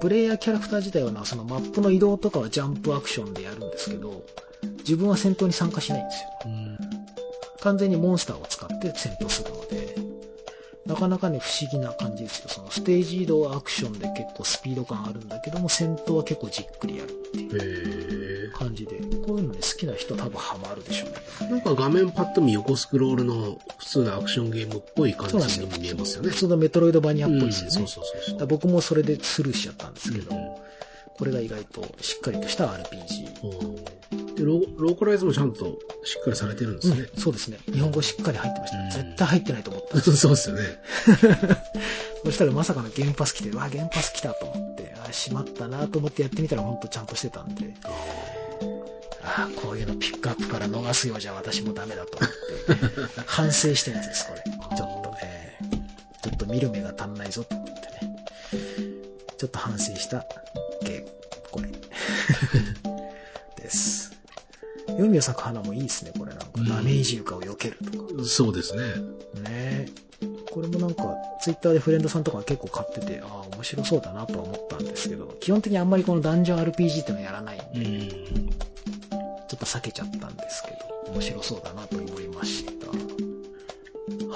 [0.01, 4.23] プレイヤーキャラクター自体はな、そのマップの移動とかはジャンプアクションでやるんですけど、
[4.79, 6.31] 自分は戦闘に参加しないんですよ。
[6.47, 6.79] うん。
[7.61, 9.51] 完全にモンスターを使って戦闘する
[10.87, 12.49] なかなかね、不思議な感じですよ。
[12.49, 18.37] そのステージ移動はアクションで結構スピード感あるんだけども、戦闘は結構じっくりやるっていう。
[18.57, 21.51] 感じで、こういうのね、好きな人多分ハマるでしょうね。
[21.51, 26.31] なんか画面パッと見横スクロールの普通のアクションゲームっぽい感じに見えますよね。
[26.31, 27.71] 普通のメトロイドバニアっぽいですよね。
[27.73, 30.67] そうそうそうそうだから僕もそれでスルーしちゃったんですけど、うん
[31.19, 33.43] これが意外としっかりとした RPG。
[33.43, 37.01] うんでロー、ローカライズもちゃんとしっかりされてるんですね。
[37.15, 37.59] うんそうですね。
[37.73, 38.79] 日本語しっかり入ってました。
[38.79, 40.01] うん絶対入ってないと思った。
[40.13, 40.63] そうですよね。
[42.25, 47.75] そしたらまさかの原パス来て、うわ、原パス来たと思って、あ、しまったなと思ってやってみたら本当ちゃんとしてたんで、
[49.23, 54.43] あこういうのピックアップから逃すようじゃ私もダメだと思って、 反省したやつです、これ。
[54.77, 55.59] ちょっとね、
[56.23, 58.27] ちょっと見る目が足んないぞと思ってね。
[59.39, 60.25] ちょっと反省した
[60.83, 61.09] ゲーム、
[61.51, 61.69] これ。
[63.67, 63.96] です。
[64.97, 66.47] 読みを咲く花もいいですね、これなんか。
[66.57, 68.25] うんダメージ床を避けるとか。
[68.25, 68.83] そうですね。
[69.43, 69.89] ね
[70.51, 78.09] これもなんか、ツイッターでフレンドさんとか結構買ってて、ああ、面白そうだなとは思ったんですけど、基本的にあんまりこのダンジョン RPG ってのはやらないんで、うん。
[78.49, 80.71] ちょっと避けちゃったんですけ
[81.07, 82.87] ど、面白そうだなと思いました。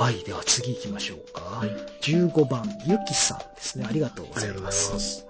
[0.02, 1.40] はい、では次行きましょうか。
[1.42, 1.70] はい
[2.02, 3.86] 15番、ゆきさんですね。
[3.88, 4.92] ありがとうございまありがとうございす。
[4.92, 5.26] ます。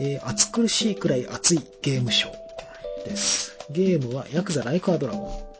[0.00, 3.49] えー暑苦しいくらい暑いゲームショーです。
[3.72, 5.50] ゲームはヤクザライカードラゴン。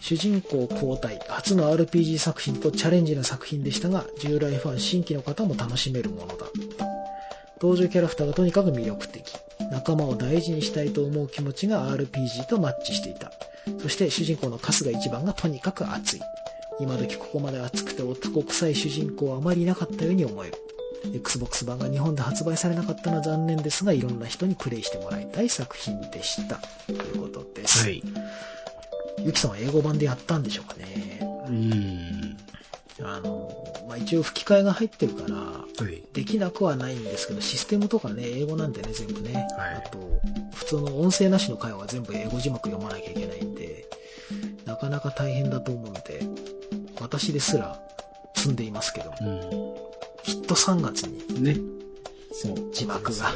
[0.00, 6.46] 主人公交代、初の RPG 作品とチャレンジな作品でしたが、従来ファン、新規の方も楽しめるものだ。
[7.62, 9.24] 登場キャラクターがとにかく魅力的。
[9.70, 13.32] 仲間を大事にしたいと思う気持ちが RPG とマッチしていた。
[13.80, 16.20] そして主人公の春日一番がとにかく熱い。
[16.80, 20.63] 今時ここまで熱くて男臭い主人公はあまりいなかったように思える。
[21.12, 26.60] Xbox 版が日本で発売されなかったのは残念ですが、いろんな人にプレイしてもらいたい作品でした。
[26.86, 27.84] ということです。
[27.84, 28.02] はい。
[29.18, 31.20] ゆきさんは英語版でやったんでしょうかね。
[31.48, 32.36] うん。
[33.02, 33.50] あの、
[33.88, 36.02] まあ、一応吹き替えが入ってるから、はい。
[36.12, 39.46] できなくはないんですけど、システムとかね、英語なんでね、全部ね。
[39.56, 39.98] はいあと、
[40.54, 43.84] 普通の音声なしの会話は全部英語字幕読まなきゃいけないんで、
[44.64, 46.20] なかなか大変だと思うので、
[47.00, 47.78] 私ですら
[48.34, 49.93] 積んでいますけど、う
[50.24, 51.44] きっと3月にん。
[51.44, 51.56] ね。
[52.32, 52.72] そう。
[52.72, 53.32] 字幕が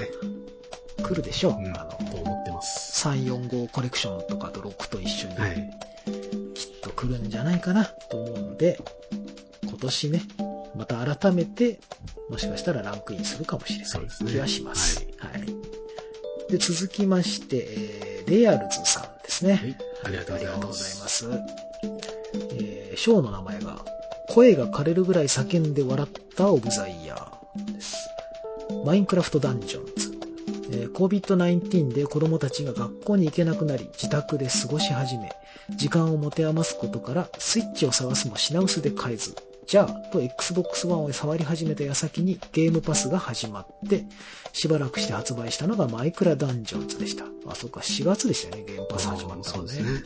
[1.03, 1.53] 来るでしょう。
[1.53, 1.73] うん。
[1.77, 3.07] あとの、思ってます。
[3.07, 5.71] 345コレクションとかと6と一緒に、はい。
[6.55, 8.81] きっと来るんじゃないかなと思うので、
[9.65, 10.23] 今年ね、
[10.75, 11.79] また改めて、
[12.29, 15.07] もしかしたらランクインするかもしれない気はします。
[15.19, 16.51] はい。
[16.51, 19.55] で、続きまして、えーレアルズさんですね。
[19.55, 19.77] はい。
[20.05, 20.55] ありがとうございま。
[20.59, 21.29] ございますす。
[22.53, 23.85] えー、ショーの名前が、
[24.29, 27.97] 声が枯れるぐらい叫んで笑ったオブザイヤーです。
[28.85, 30.19] マインクラフトダンジョンズ。
[30.71, 35.33] えー COVID-19 で子供たちが学校に行けなくなり、自宅で過ごし始め、
[35.75, 39.35] 時間を持て余すことから、スイッチを探すも品薄で買えず、
[39.67, 44.05] じゃあ、と Xbox One を触り始めた矢先にゲームパスが始まって、
[44.53, 47.25] しばらくして発売したのがマイクラダンジョンズでした。
[47.49, 49.73] あ、そっか、4月でしたよね、ゲームパス始まったのね。
[49.73, 50.03] ね。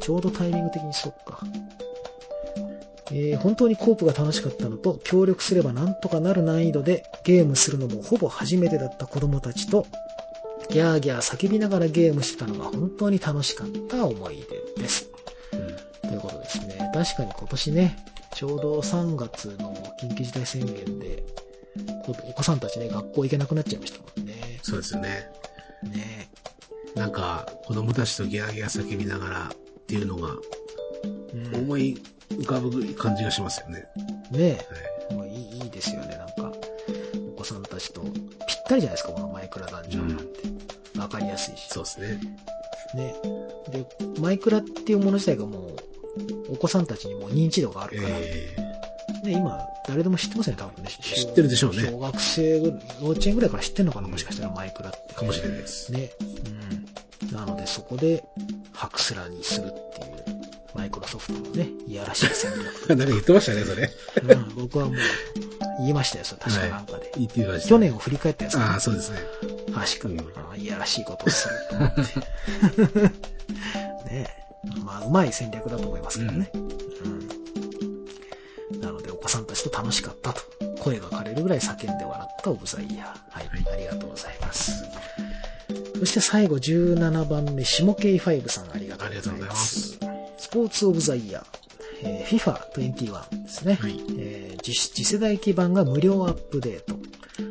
[0.00, 1.40] ちょうどタイミング的にそっか。
[3.10, 9.86] えー本当にコープが楽しかったのと、協力すればなんとかなる難易度でゲームするのもほぼ初めてだった子供たちと、
[10.70, 14.44] ギャーギャー叫びながらゲームしてたのが本当に楽しかった思い
[14.76, 15.08] 出です。
[15.52, 16.08] うん。
[16.08, 16.90] ということですね。
[16.94, 17.96] 確かに今年ね、
[18.34, 21.22] ちょうど3月の緊急事態宣言で、
[22.06, 24.60] こお子さんたちね、学校行けなくなっちゃいましたもんね。
[24.62, 25.26] そうですよね。
[25.82, 26.30] ね
[26.94, 30.34] なんか、子供たちとギャーギャー叫びながらっていうのが
[31.34, 32.00] うん、思い
[32.30, 33.86] 浮かぶ感じがしますよね。
[34.30, 34.58] ね
[35.10, 36.56] はもういいいいですよね、なんか。
[37.34, 38.12] お子さんたちとぴっ
[38.66, 40.24] たりじゃないですか、このマイクラダンジョンなんて。
[40.98, 41.56] わかりやすいい。
[41.56, 41.68] し。
[41.68, 42.20] そうですね。
[42.94, 43.14] ね。
[43.70, 43.86] で、
[44.20, 48.56] マイクラっていうもの自体がもう、お子さんたちにも認知度があるから、え
[49.24, 50.90] ね、今、誰でも知ってますよね、多分ね。
[50.90, 55.14] 知ってるでしょうね小学生ぐ、幼稚園ぐらいから知ってんのかな、もしかしたらマイクラって。
[55.14, 55.92] ー、かもしれないです。
[55.92, 56.10] ね。
[57.22, 57.32] うん。
[57.32, 58.22] なので、そこで、
[58.72, 62.88] ハクスラにするっていう、マイクロソフトのね、いやらしい戦略。
[62.88, 63.90] なんか言ってましたね、それ。
[64.34, 64.94] うん、僕はもう、
[65.78, 67.12] 言いましたよ、それ確かなんかで。
[67.16, 67.68] 言ってました。
[67.68, 69.18] 去年を振り返ったやつああ、そうですね。
[69.74, 72.02] 確かに、うんあいやらしいことをすると思って。
[74.10, 74.28] ねえ。
[74.84, 76.50] まあ、うまい戦略だと思いますけどね。
[76.54, 76.58] う
[78.76, 78.80] ん。
[78.80, 80.42] なので、お子さんたちと楽しかったと。
[80.80, 83.38] 声が枯れるぐらい叫んで笑ったオブザイヤー。
[83.38, 83.48] はい。
[83.48, 84.84] はいありがとうございます。
[85.98, 89.93] そして最後17番目、下系5さんありがとうございます。
[90.54, 91.44] スポーツオブザイヤー。
[92.04, 93.74] えー FIFA21 ですね。
[93.74, 94.00] はい。
[94.16, 96.94] えー次次世代基盤が無料アップデート。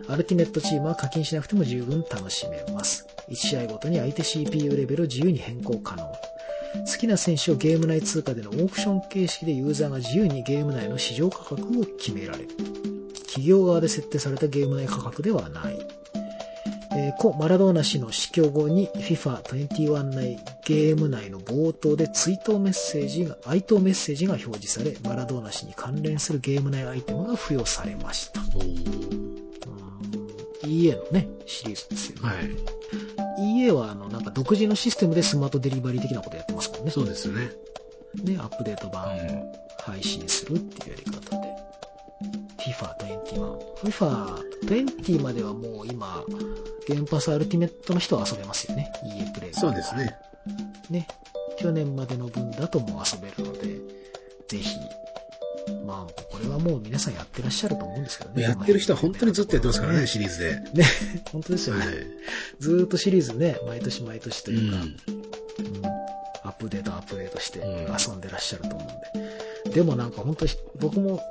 [0.07, 3.05] アルティメットチームは課金しなくても十分楽しめます。
[3.29, 6.05] 1試合ごとに相手 CPU レベルを自由に変更可能。
[6.05, 12.47] 好きな選手をゲーム内通貨でのオークション形式でユーザーが自由にゲーム内の市場価格を決められる。
[13.25, 15.92] 企業側で設定されたゲーム内価格ではない。
[17.13, 28.41] えー故マラドーナ氏の死去後に FIFA21 内ゲーム内の冒頭で追悼メッセージが、哀悼メッセージが表示され、マラドーナ氏に関連するゲーム内アイテムが付与されました。
[30.65, 32.29] EA のね、シリーズですよね。
[32.29, 33.59] はい。
[33.59, 36.91] EA はあの、なんか独自のシステムでスマートデリバリー的なことやってますからね。
[36.91, 37.51] そうですよね。
[38.23, 41.53] ね、アップデート版うんを配信するっていうやり方で。
[42.71, 43.57] FIFA21。
[43.83, 46.23] FIFA20 まではもう今、
[46.87, 48.91] ゲームパスアルティメットの人は遊べますよね。
[49.03, 50.15] EA プレイがそうですね。
[50.89, 51.07] ね。
[51.59, 53.79] 去年までの分だともう遊べるので、
[54.47, 54.77] ぜひ。
[55.85, 58.43] まあ、これはもう皆さんやってらっしゃると思うんですけどね。
[58.43, 60.59] やってる人は本当にずっとやってますからね、シリーズで。
[60.73, 60.85] ね、
[61.31, 61.85] 本当ですよね。
[61.85, 61.95] はい。
[62.59, 64.81] ずーっとシリーズね、毎年毎年とういうか、ん。
[64.81, 64.95] うん
[66.45, 68.79] アップデートアップデートしてうん遊んでらっしゃると思
[69.15, 69.71] うんで。
[69.71, 71.21] でもなんか本当に僕も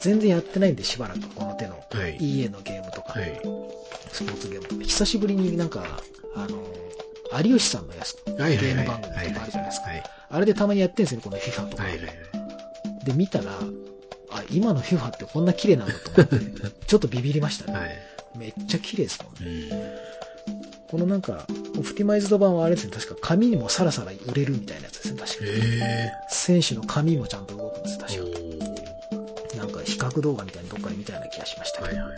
[0.00, 2.16] 全然やってないんでしばらくこの手のはい。
[2.18, 3.40] EA のゲームとか、はい。
[4.12, 6.00] スポーツゲームとか、久しぶりになんか、
[6.34, 6.62] あの、
[7.42, 8.16] 有吉さんのやつ。
[8.26, 9.88] ゲーム番組とかあるじゃないですか。
[9.88, 10.02] はい。
[10.30, 11.82] あれでたまにやってるんですよね、この FIFA とか。
[11.84, 12.16] はいはいはい。
[13.04, 13.52] で、見たら、
[14.30, 16.36] あ、今の FIFA ってこんな綺麗なんだと思って、
[16.86, 17.78] ちょっとビビりましたね。
[17.78, 17.98] はい。
[18.36, 19.68] めっちゃ綺麗ですもんね。
[19.70, 20.16] うん。
[20.88, 21.46] このなんか、
[21.78, 25.44] オプティマイズド版はあれですね、確か紙にもさらさら売れるみたいなやつですね、確か。
[25.44, 28.18] へ選手の紙もちゃんと動くんです、確え。
[28.18, 28.45] か。
[29.86, 32.00] 比較動画みたいにどっかで見たような気がしましたけど。
[32.00, 32.08] は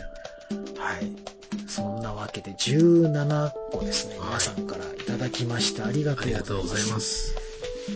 [0.99, 1.39] い。
[1.67, 7.35] そんなわけで17個ですね、はい皆さんからいただきましてありがとあうございます。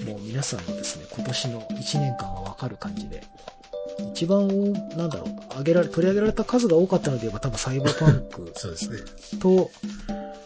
[0.06, 3.24] もう皆さんのですね、今年の1年間がわかる感じで、
[4.12, 4.48] 一番、
[4.98, 8.98] なんだろう、上げられ、取り上げられた数が多かったので言えば多分サイバーパンク そうですね。
[9.40, 9.72] と、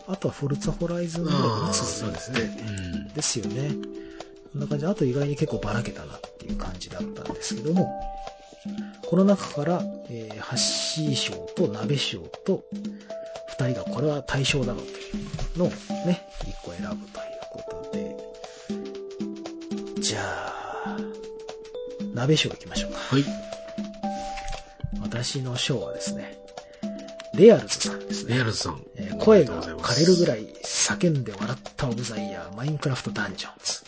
[0.08, 2.42] あとはフォルツァホライズンぐらいかああ、なそうですね。
[2.42, 3.14] うん。
[3.14, 3.72] ですよね。
[4.52, 7.90] こんな感じで、あと意外に結構ばらけたなっていう感じだったんですけども、
[9.10, 12.64] この中から、えーハッシー賞と鍋賞と、
[13.60, 14.94] 二人がこれは対象だろうとい
[15.56, 15.70] うのを
[16.06, 18.16] ね、一個選ぶということで、
[20.02, 20.98] じゃあ、
[22.14, 22.98] 鍋賞行きましょうか。
[22.98, 23.24] はい。
[25.02, 26.38] 私の賞はですね、
[27.34, 28.36] レアルズさんですね。
[28.36, 28.82] レアルズさん。
[28.96, 33.84] えー声が枯れるぐらい叫んで笑ったオブザイヤー、マインクラフトダンジョンズ。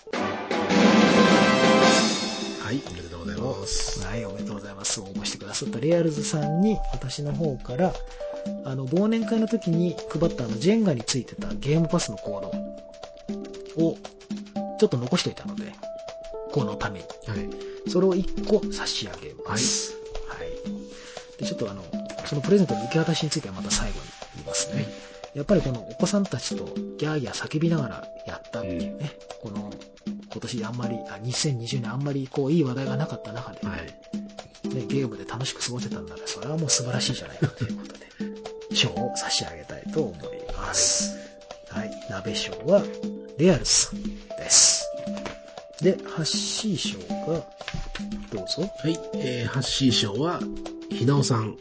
[2.61, 2.82] はい、
[3.50, 4.08] ございます。
[4.08, 5.02] はい、おめでとうございます。
[5.02, 7.93] 応募してくださったレアルズさんに、私の方から、
[8.66, 13.97] あの、忘年会の時に配ったあの、ジェンガについてたゲームパスのコードを、
[14.80, 15.74] ちょっと残しておいたので、
[16.52, 17.06] このために。
[17.28, 17.89] はい。
[17.89, 19.93] それを1個差し上げます。
[20.28, 21.41] はい。
[21.41, 21.84] で、ちょっとあの、
[22.26, 24.86] そのプレゼントの受け渡しについてはまた最後に言いますね。
[25.34, 26.65] やっぱりこのお子さんたちと
[26.97, 29.11] ギャーギャー叫びながらやったっていうね、
[29.41, 29.71] この、
[30.32, 33.80] 今年あんまり、あ、2020年あんまりこう、いい話題がなかった中で、はい。
[34.67, 40.17] ね、ゲームで楽しく過ごせたんなら、それはもう素晴らしいじゃないかということで、賞を差し上げたいと思い
[40.55, 41.17] ます。
[41.69, 41.91] はい。
[42.09, 42.84] 鍋賞は、
[43.38, 44.86] レアルズさんです。
[45.82, 46.97] で、ハッシー賞
[47.32, 47.45] が、
[48.34, 48.69] どうぞ。
[48.80, 50.39] はい、えー、ハッシー賞は、
[50.89, 51.55] ひなおさん。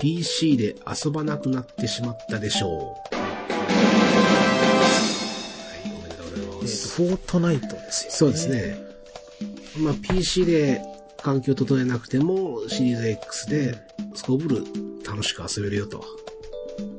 [0.00, 3.14] PC で遊ばなくなってしまったでしょう。
[3.14, 3.20] は
[5.84, 6.96] い、おめでとうございえっ、ます。
[6.96, 8.16] と、フォートナイトですよね。
[8.16, 8.48] そうです。
[8.48, 8.78] ね。
[9.78, 10.80] まあ、PC で
[11.22, 13.76] 環境整えなくても、シリーズ X で、
[14.14, 14.64] すこぶる
[15.06, 16.02] 楽しく遊べるよと。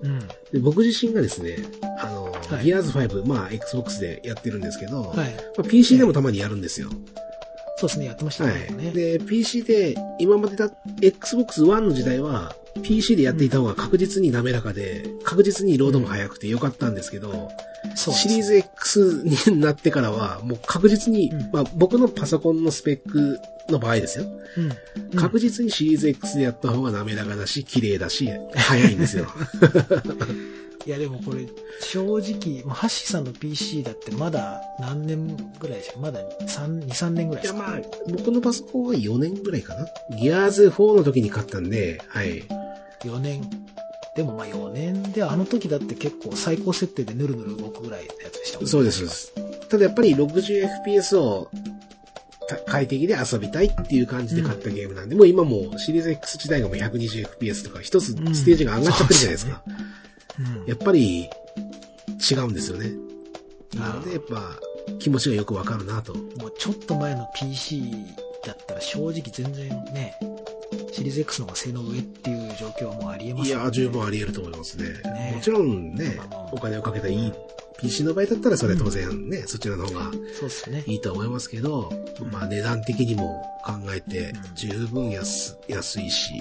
[0.03, 0.19] うん。
[0.51, 1.57] で僕自身がですね、
[1.99, 5.33] あの、はいギアーズ5、まあ、Xbox でやってるんですけど、はい。
[5.57, 6.89] まあ、PC でもたまにやるんですよ。
[7.81, 8.67] そうですね、やってましたはね。
[8.69, 8.73] い。
[8.73, 10.69] ねで、PC で、今までだ、
[11.01, 17.49] Xbox One の時代は、PC でやっていた方が確実に滑らかで、確実にロードも速くてよかったんですけど、
[17.95, 23.39] そうですシリーズ X になってからは、もう確実に、うんまあ僕のパソコンのスペック
[23.71, 24.25] の場合ですよ。
[24.57, 24.63] うん。
[24.65, 24.71] うん
[25.19, 29.27] 確実にシリーズ X でやった方が滑らかだし、綺麗だし、速いんですよ。
[30.85, 31.45] いや、でもこれ、
[31.81, 35.99] 正直、まあ、ハッシーさんの PC だってまだ何年ぐらいですか？
[35.99, 37.69] まだ3、2、3年ぐらいいや、ですか？
[37.69, 39.85] まあ、僕のパソコンは4年ぐらいかな。
[40.17, 42.43] ギアーズ4の時に買ったんで、はい。
[43.03, 43.41] 4年。
[44.15, 49.33] でもまあ4年で、あの時だって結構最高設定でヌルヌル動くぐらいのやつでしたもんねそうです。
[49.69, 51.70] ただやっぱり 60fps をた
[52.65, 59.63] 快適で遊びたいっていう感じで買ったゲームなんで、もう今もうシリーズ X 自体がもう 120fps とか一つステージが上がっちゃってるじゃないですか。
[60.39, 60.65] うん。
[60.65, 61.29] やっぱり
[62.31, 62.91] 違うんですよね。
[63.75, 64.59] なのでやっぱ
[64.99, 66.13] 気持ちがよくわかるなと。
[66.13, 67.91] もうちょっと前の PC
[68.45, 70.15] だったら正直全然ね、
[70.93, 74.89] シリーズ X の方が性能上っていう状況はもうありえますいや、十分ああり得ると思いますね。
[75.03, 76.19] ねもちろんね
[76.51, 77.33] お金をかけたいい
[77.81, 80.11] PC の場合だったらそれは当然ね、そちらの方が。
[80.85, 81.91] いいと思いますけど、
[82.31, 86.31] まあ値段的にも考えてうん十分安安いし、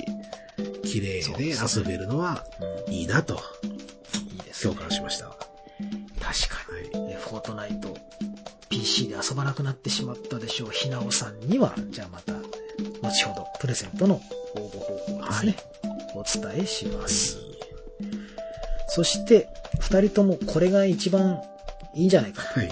[0.85, 2.45] 綺麗で遊べるのは
[2.87, 4.83] うんいいなといいですね共。
[4.83, 5.29] 感しました。
[5.29, 5.37] は
[6.21, 7.09] 確かに。
[7.09, 7.13] い。
[7.13, 7.97] えフォートナイト、
[8.69, 10.71] PC で遊ばなくなってしまったでしょう。
[10.71, 14.21] ひなおさんには、じゃあまた、後ほど、プレゼントの
[14.57, 15.57] 応募方法をですね、
[16.15, 17.39] お伝えします。
[18.89, 19.49] そして、
[19.79, 21.43] 二人ともこれが一番
[21.95, 22.69] いいんじゃないかはい。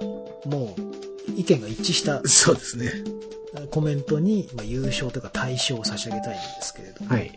[0.00, 0.48] と。
[0.48, 2.92] もう、意見が一致したそうですね。
[3.70, 7.32] コメントに、まあ、優勝というか大賞を差し上げたいんですけれども、はい。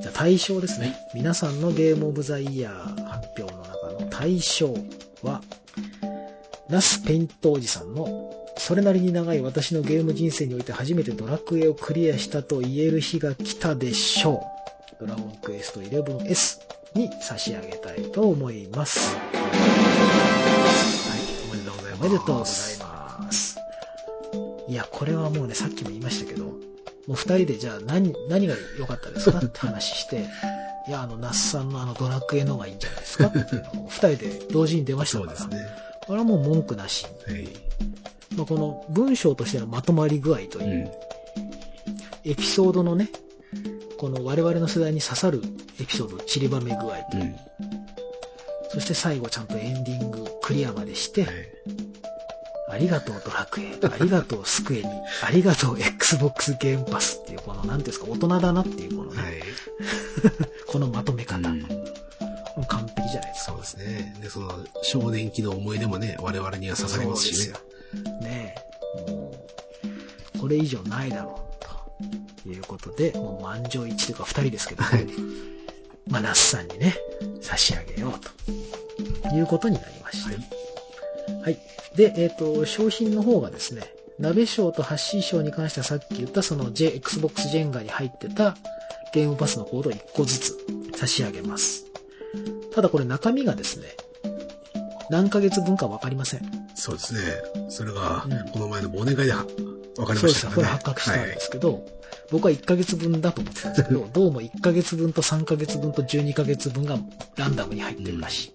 [0.00, 0.88] じゃあ大賞ですね。
[0.88, 4.74] はい皆さんのゲームオブザイヤー発表の中の大賞
[5.22, 5.40] は、
[6.68, 14.57] ナスペイントおじさんの、それなりに長い私のゲーム人生において初めてドラクエをクリアしたと言える日が来たでしょう。
[15.00, 16.58] ドラゴンクエスト 11S
[16.94, 19.14] に差し上げたいと思います。
[19.16, 19.26] はい。
[21.50, 22.00] おめでとうございます。
[22.00, 23.58] おめでとうございます。
[24.68, 26.52] いや、これはもうね、さっきも言いましたけど、も
[27.10, 29.38] う二人でじゃあ何、何が良かったですか？
[29.38, 30.26] って話して、
[30.88, 33.26] いや、あの、那須さんのあのドラクエのがいいんじゃないですか？
[33.28, 35.68] っていうのを二人で同時に出ましたから、そうですね。
[36.06, 37.06] これはもう文句なし。
[37.26, 37.48] はい。
[38.36, 40.62] まあ、この文章としてのまとまり具合とう。
[40.62, 40.90] いうん
[42.24, 43.08] エピソードのね、
[43.98, 45.42] この我々の世代に刺さる
[45.80, 47.36] エピソードを散りばめ具合という、うん。
[48.70, 51.32] そそして最後ちゃんとエンディングクリアまでして、はい。
[52.70, 54.84] ありがとうドラクエ、ありがとうスクエニ、
[55.24, 59.42] ありがとう Xbox ゲームパスっていうこの、なんていうんですか、大人だなっていうこのね、はい。
[60.68, 61.48] このまとめ方。
[61.48, 61.66] うん
[62.66, 63.52] 完璧じゃないですか。
[63.52, 64.16] そうですね。
[64.20, 67.36] で、その、少年期の思い出もね、我々には刺さりますしね。
[67.36, 68.54] そうですよね
[69.06, 69.10] え。
[69.12, 69.32] も
[70.34, 71.47] う、これ以上ないだろう、と
[72.46, 75.06] いうことで、もう満場一致というか二人ですけど、はい。
[76.08, 76.96] まあ、ナスさんにね、
[77.40, 80.30] 差し上げようということになりました。
[80.30, 80.34] は
[81.40, 81.42] い。
[81.42, 81.58] はい。
[81.96, 83.82] で、えっ、と、商品の方がですね、
[84.18, 88.56] 鍋賞とハッシー賞に関してはさっき言ったその J、Xbox ジェンガに入ってた
[89.14, 90.56] ゲームパスのコードを1個ずつ
[90.96, 91.84] 差し上げます。
[92.74, 93.86] ただこれ中身がですね、
[95.10, 96.40] 何ヶ月分かわかりません。
[96.74, 97.20] そうですね。
[97.68, 99.44] それがうん、この前の忘年会では
[99.96, 100.66] 分かりそうですこれ。
[100.66, 101.84] 発覚したんですけど、
[102.30, 106.98] 僕は1ヶ月分だと思ってたんですけど、どうも1ヶ月分と3ヶ月分と12ヶ月分が
[107.36, 108.52] ランダムに入ってるらし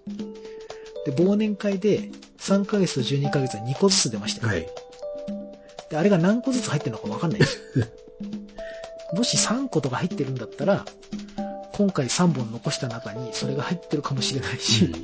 [1.06, 1.10] い。
[1.10, 4.52] で、忘年会で3ヶ月と12ヶ月は2個ずつ出ましたよ。
[4.52, 4.68] はい。
[5.90, 7.86] で、あれが何個ずつ入ってるのかわかんないですよ。
[9.14, 10.84] もし3個とか入ってるんだったら、
[11.72, 14.94] 今回3本残した中にそれが入ってるかもしれないし、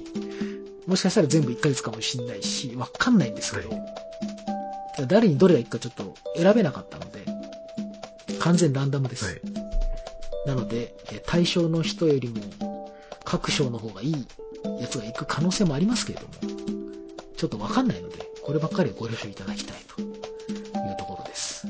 [0.86, 3.70] もしかしたら全部1ヶ月かもしれないし、わかんないんですけど、
[5.06, 7.24] 誰にどれがいくかちょっと選べなかったので、
[8.38, 9.24] 完全ランダムです。
[9.24, 9.40] はい。
[10.46, 12.90] なので、え対象の人よりも
[13.24, 14.26] 各賞の方がいい
[14.80, 16.34] やつが行く可能性もありますけれども、
[17.36, 21.66] ちょっとわかんないので、こればっかりはご了承いただきたいというところです。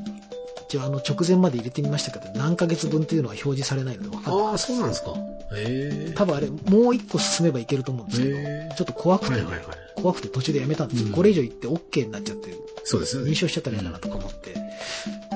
[0.68, 4.46] 一応あの直前まで入れてみましたけど、何ヶ月分というのは表示されないのでわかんない。
[4.50, 5.11] ああ、そうなんですか。
[5.11, 6.12] へえ。
[6.14, 9.64] 多分あれ、もう一個進めばいけると思うんですけど、ちょっと怖くて、はいはいはい。
[9.96, 11.08] 怖くて途中でやめたんですよ。
[11.08, 12.54] うんこれ以上言って OK になっちゃって、
[12.84, 13.30] そうですよね。
[13.30, 14.54] 認証しちゃったら嫌だなとか思って、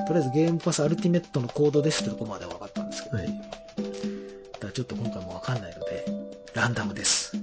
[0.07, 3.27] とりあえずゲームパスアルティメットのコードですってとこまでは分かったんですけど、はい。
[3.27, 6.05] だからちょっと今回もわかんないので、
[6.53, 7.33] ランダムです。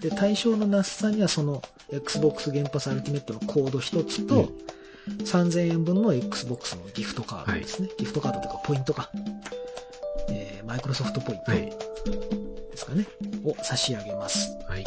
[0.00, 4.50] で、対象の那須さんにはその Xbox ゲームパスアルティメットのコード一つと、
[5.06, 7.88] 3000円分の Xbox のギフトカードですね。
[7.98, 9.10] ギフトカードというかポイントか。
[10.30, 11.60] えー、マイクロソフトポイントはい。
[11.66, 13.06] ですかね。
[13.44, 14.56] を差し上げます。
[14.68, 14.84] はい。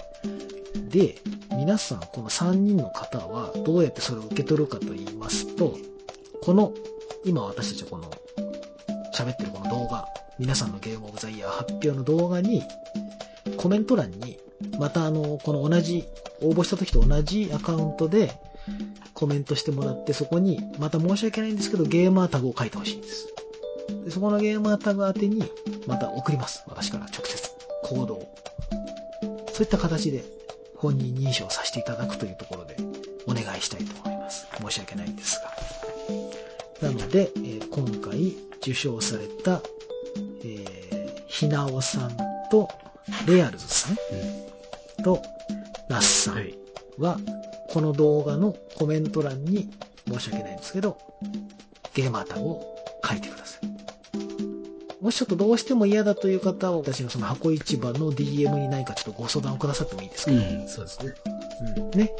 [0.89, 1.15] で、
[1.51, 5.77] 皆さん、この3人の方はどうやってそれを受け取るかと言いますと、
[6.41, 6.73] この、
[7.29, 8.09] 今私たちはこの、
[9.13, 10.07] 喋ってるこの動画、
[10.39, 12.63] 皆さんのゲームオブザイヤー発表の動画に、
[13.55, 14.39] コメント欄に、
[14.79, 16.05] またあの、この同じ、
[16.41, 18.31] 応募した時と同じアカウントで、
[19.13, 23.27] コメントしてもらって、そこに、また申し訳ないんですけど、ゲーマータグを書いてほしいんです。
[24.05, 25.43] でそこのゲーマータグ宛てに、
[25.85, 26.63] また送ります。
[26.65, 27.47] 私から直接、
[27.83, 28.35] コードを。
[29.53, 30.23] そういった形で、
[30.75, 32.75] 本人認証させていただくというところで、
[33.27, 34.47] お願いしたいと思います。
[34.59, 36.38] 申し訳ないんですが。
[36.81, 39.61] なので、えー今回受賞された、
[40.43, 42.11] えー、ひなおさん
[42.51, 42.67] と、
[43.25, 43.95] レアルズさん
[45.03, 45.21] と、
[45.89, 46.57] ナスさんはい。
[46.97, 47.17] は、
[47.69, 49.69] この動画のコメント欄に
[50.07, 50.97] 申し訳ないんですけど、
[51.93, 52.75] ゲーマータグを
[53.07, 53.69] 書いてください。
[55.01, 61.13] もしちょっとどうしても嫌だという方は、私のその箱市場の DM に何かちょっとご相談をくださってもいいですか、うん、そうですね。
[61.93, 62.11] うんね。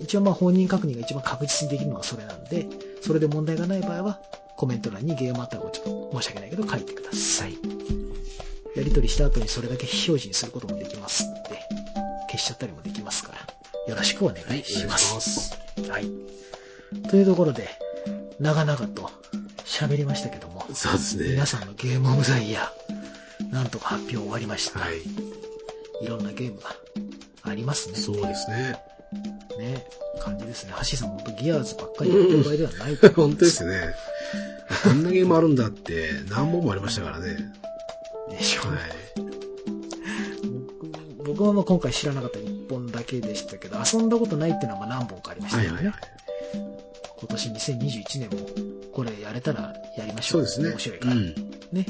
[0.00, 2.68] 一応まあ本人確認が一番確実にできるのはそれなんで、
[3.02, 4.20] それで問題がない場合は、
[4.56, 7.58] コメント欄にゲーマータグをちょっと申し訳ないけど書いてください。
[8.76, 11.40] やり取りした後にそれだけ非表示にすることもできますんで、
[12.30, 15.14] 消しちゃったりもできますから、よろしくお願いします。
[15.14, 15.58] ます。
[15.90, 16.06] はい。
[17.08, 17.68] というところで、
[18.38, 19.10] 長々と
[19.64, 21.30] 喋りましたけども、そうですね。
[21.30, 24.78] 皆さんのゲームオブザイヤー、なんとか発表終わりました。
[24.78, 24.98] はい。
[26.04, 26.76] いろんなゲームが
[27.42, 27.96] ありますね。
[27.96, 28.78] そうですね。
[29.58, 29.86] ね、
[30.22, 30.72] 感じですね。
[30.76, 33.94] 橋井さんも本当ギアーズばっかりやってる場合ではないと思い 本当ですね。
[34.84, 37.36] こんなゲームあるんだって何本もありましたからね。
[38.30, 38.78] でしょうね。
[38.78, 38.90] はい。
[41.18, 45.76] 僕僕はまあ今回知らなかった1本だけでしたけど、遊んだことないっていうのはまあ何本かありましたよね。
[45.76, 46.00] はいはいはい。
[47.18, 48.46] 今年2021年も
[48.92, 50.46] これやれたらやりましょう。
[50.46, 50.70] そうですね。
[50.70, 51.12] 面白いから。
[51.14, 51.34] うん。
[51.72, 51.86] ね。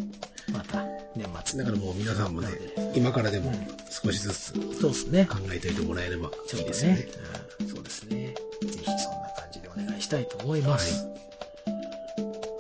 [1.57, 2.49] だからもう皆さんもね
[2.95, 5.27] 今からでもうん少しずつそうですね。
[5.31, 7.09] 考えておいてもらえればいいですよねね。。
[7.61, 8.35] うんそうですね。
[8.63, 11.07] ぜひそんな感じでお願いしたいと思います。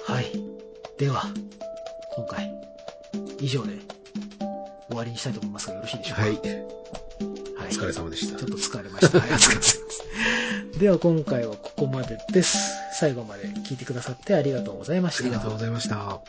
[0.07, 0.27] はい。
[0.99, 1.25] では、
[2.15, 2.53] 今回、
[3.41, 3.79] 以上で
[4.89, 6.23] 終わりにしたいと思いますが、よろしいでしょうか？
[6.23, 6.31] はい。
[6.33, 6.41] はい。
[6.43, 8.51] お疲れ様でしたちょっ。
[8.51, 9.19] と疲れました。
[9.21, 9.81] はい、お疲れ様です。
[10.79, 12.59] では今回はここまでです。
[12.99, 15.25] 最後まで聞いてくださってありがとうございました。
[15.25, 16.21] ありがとうございました。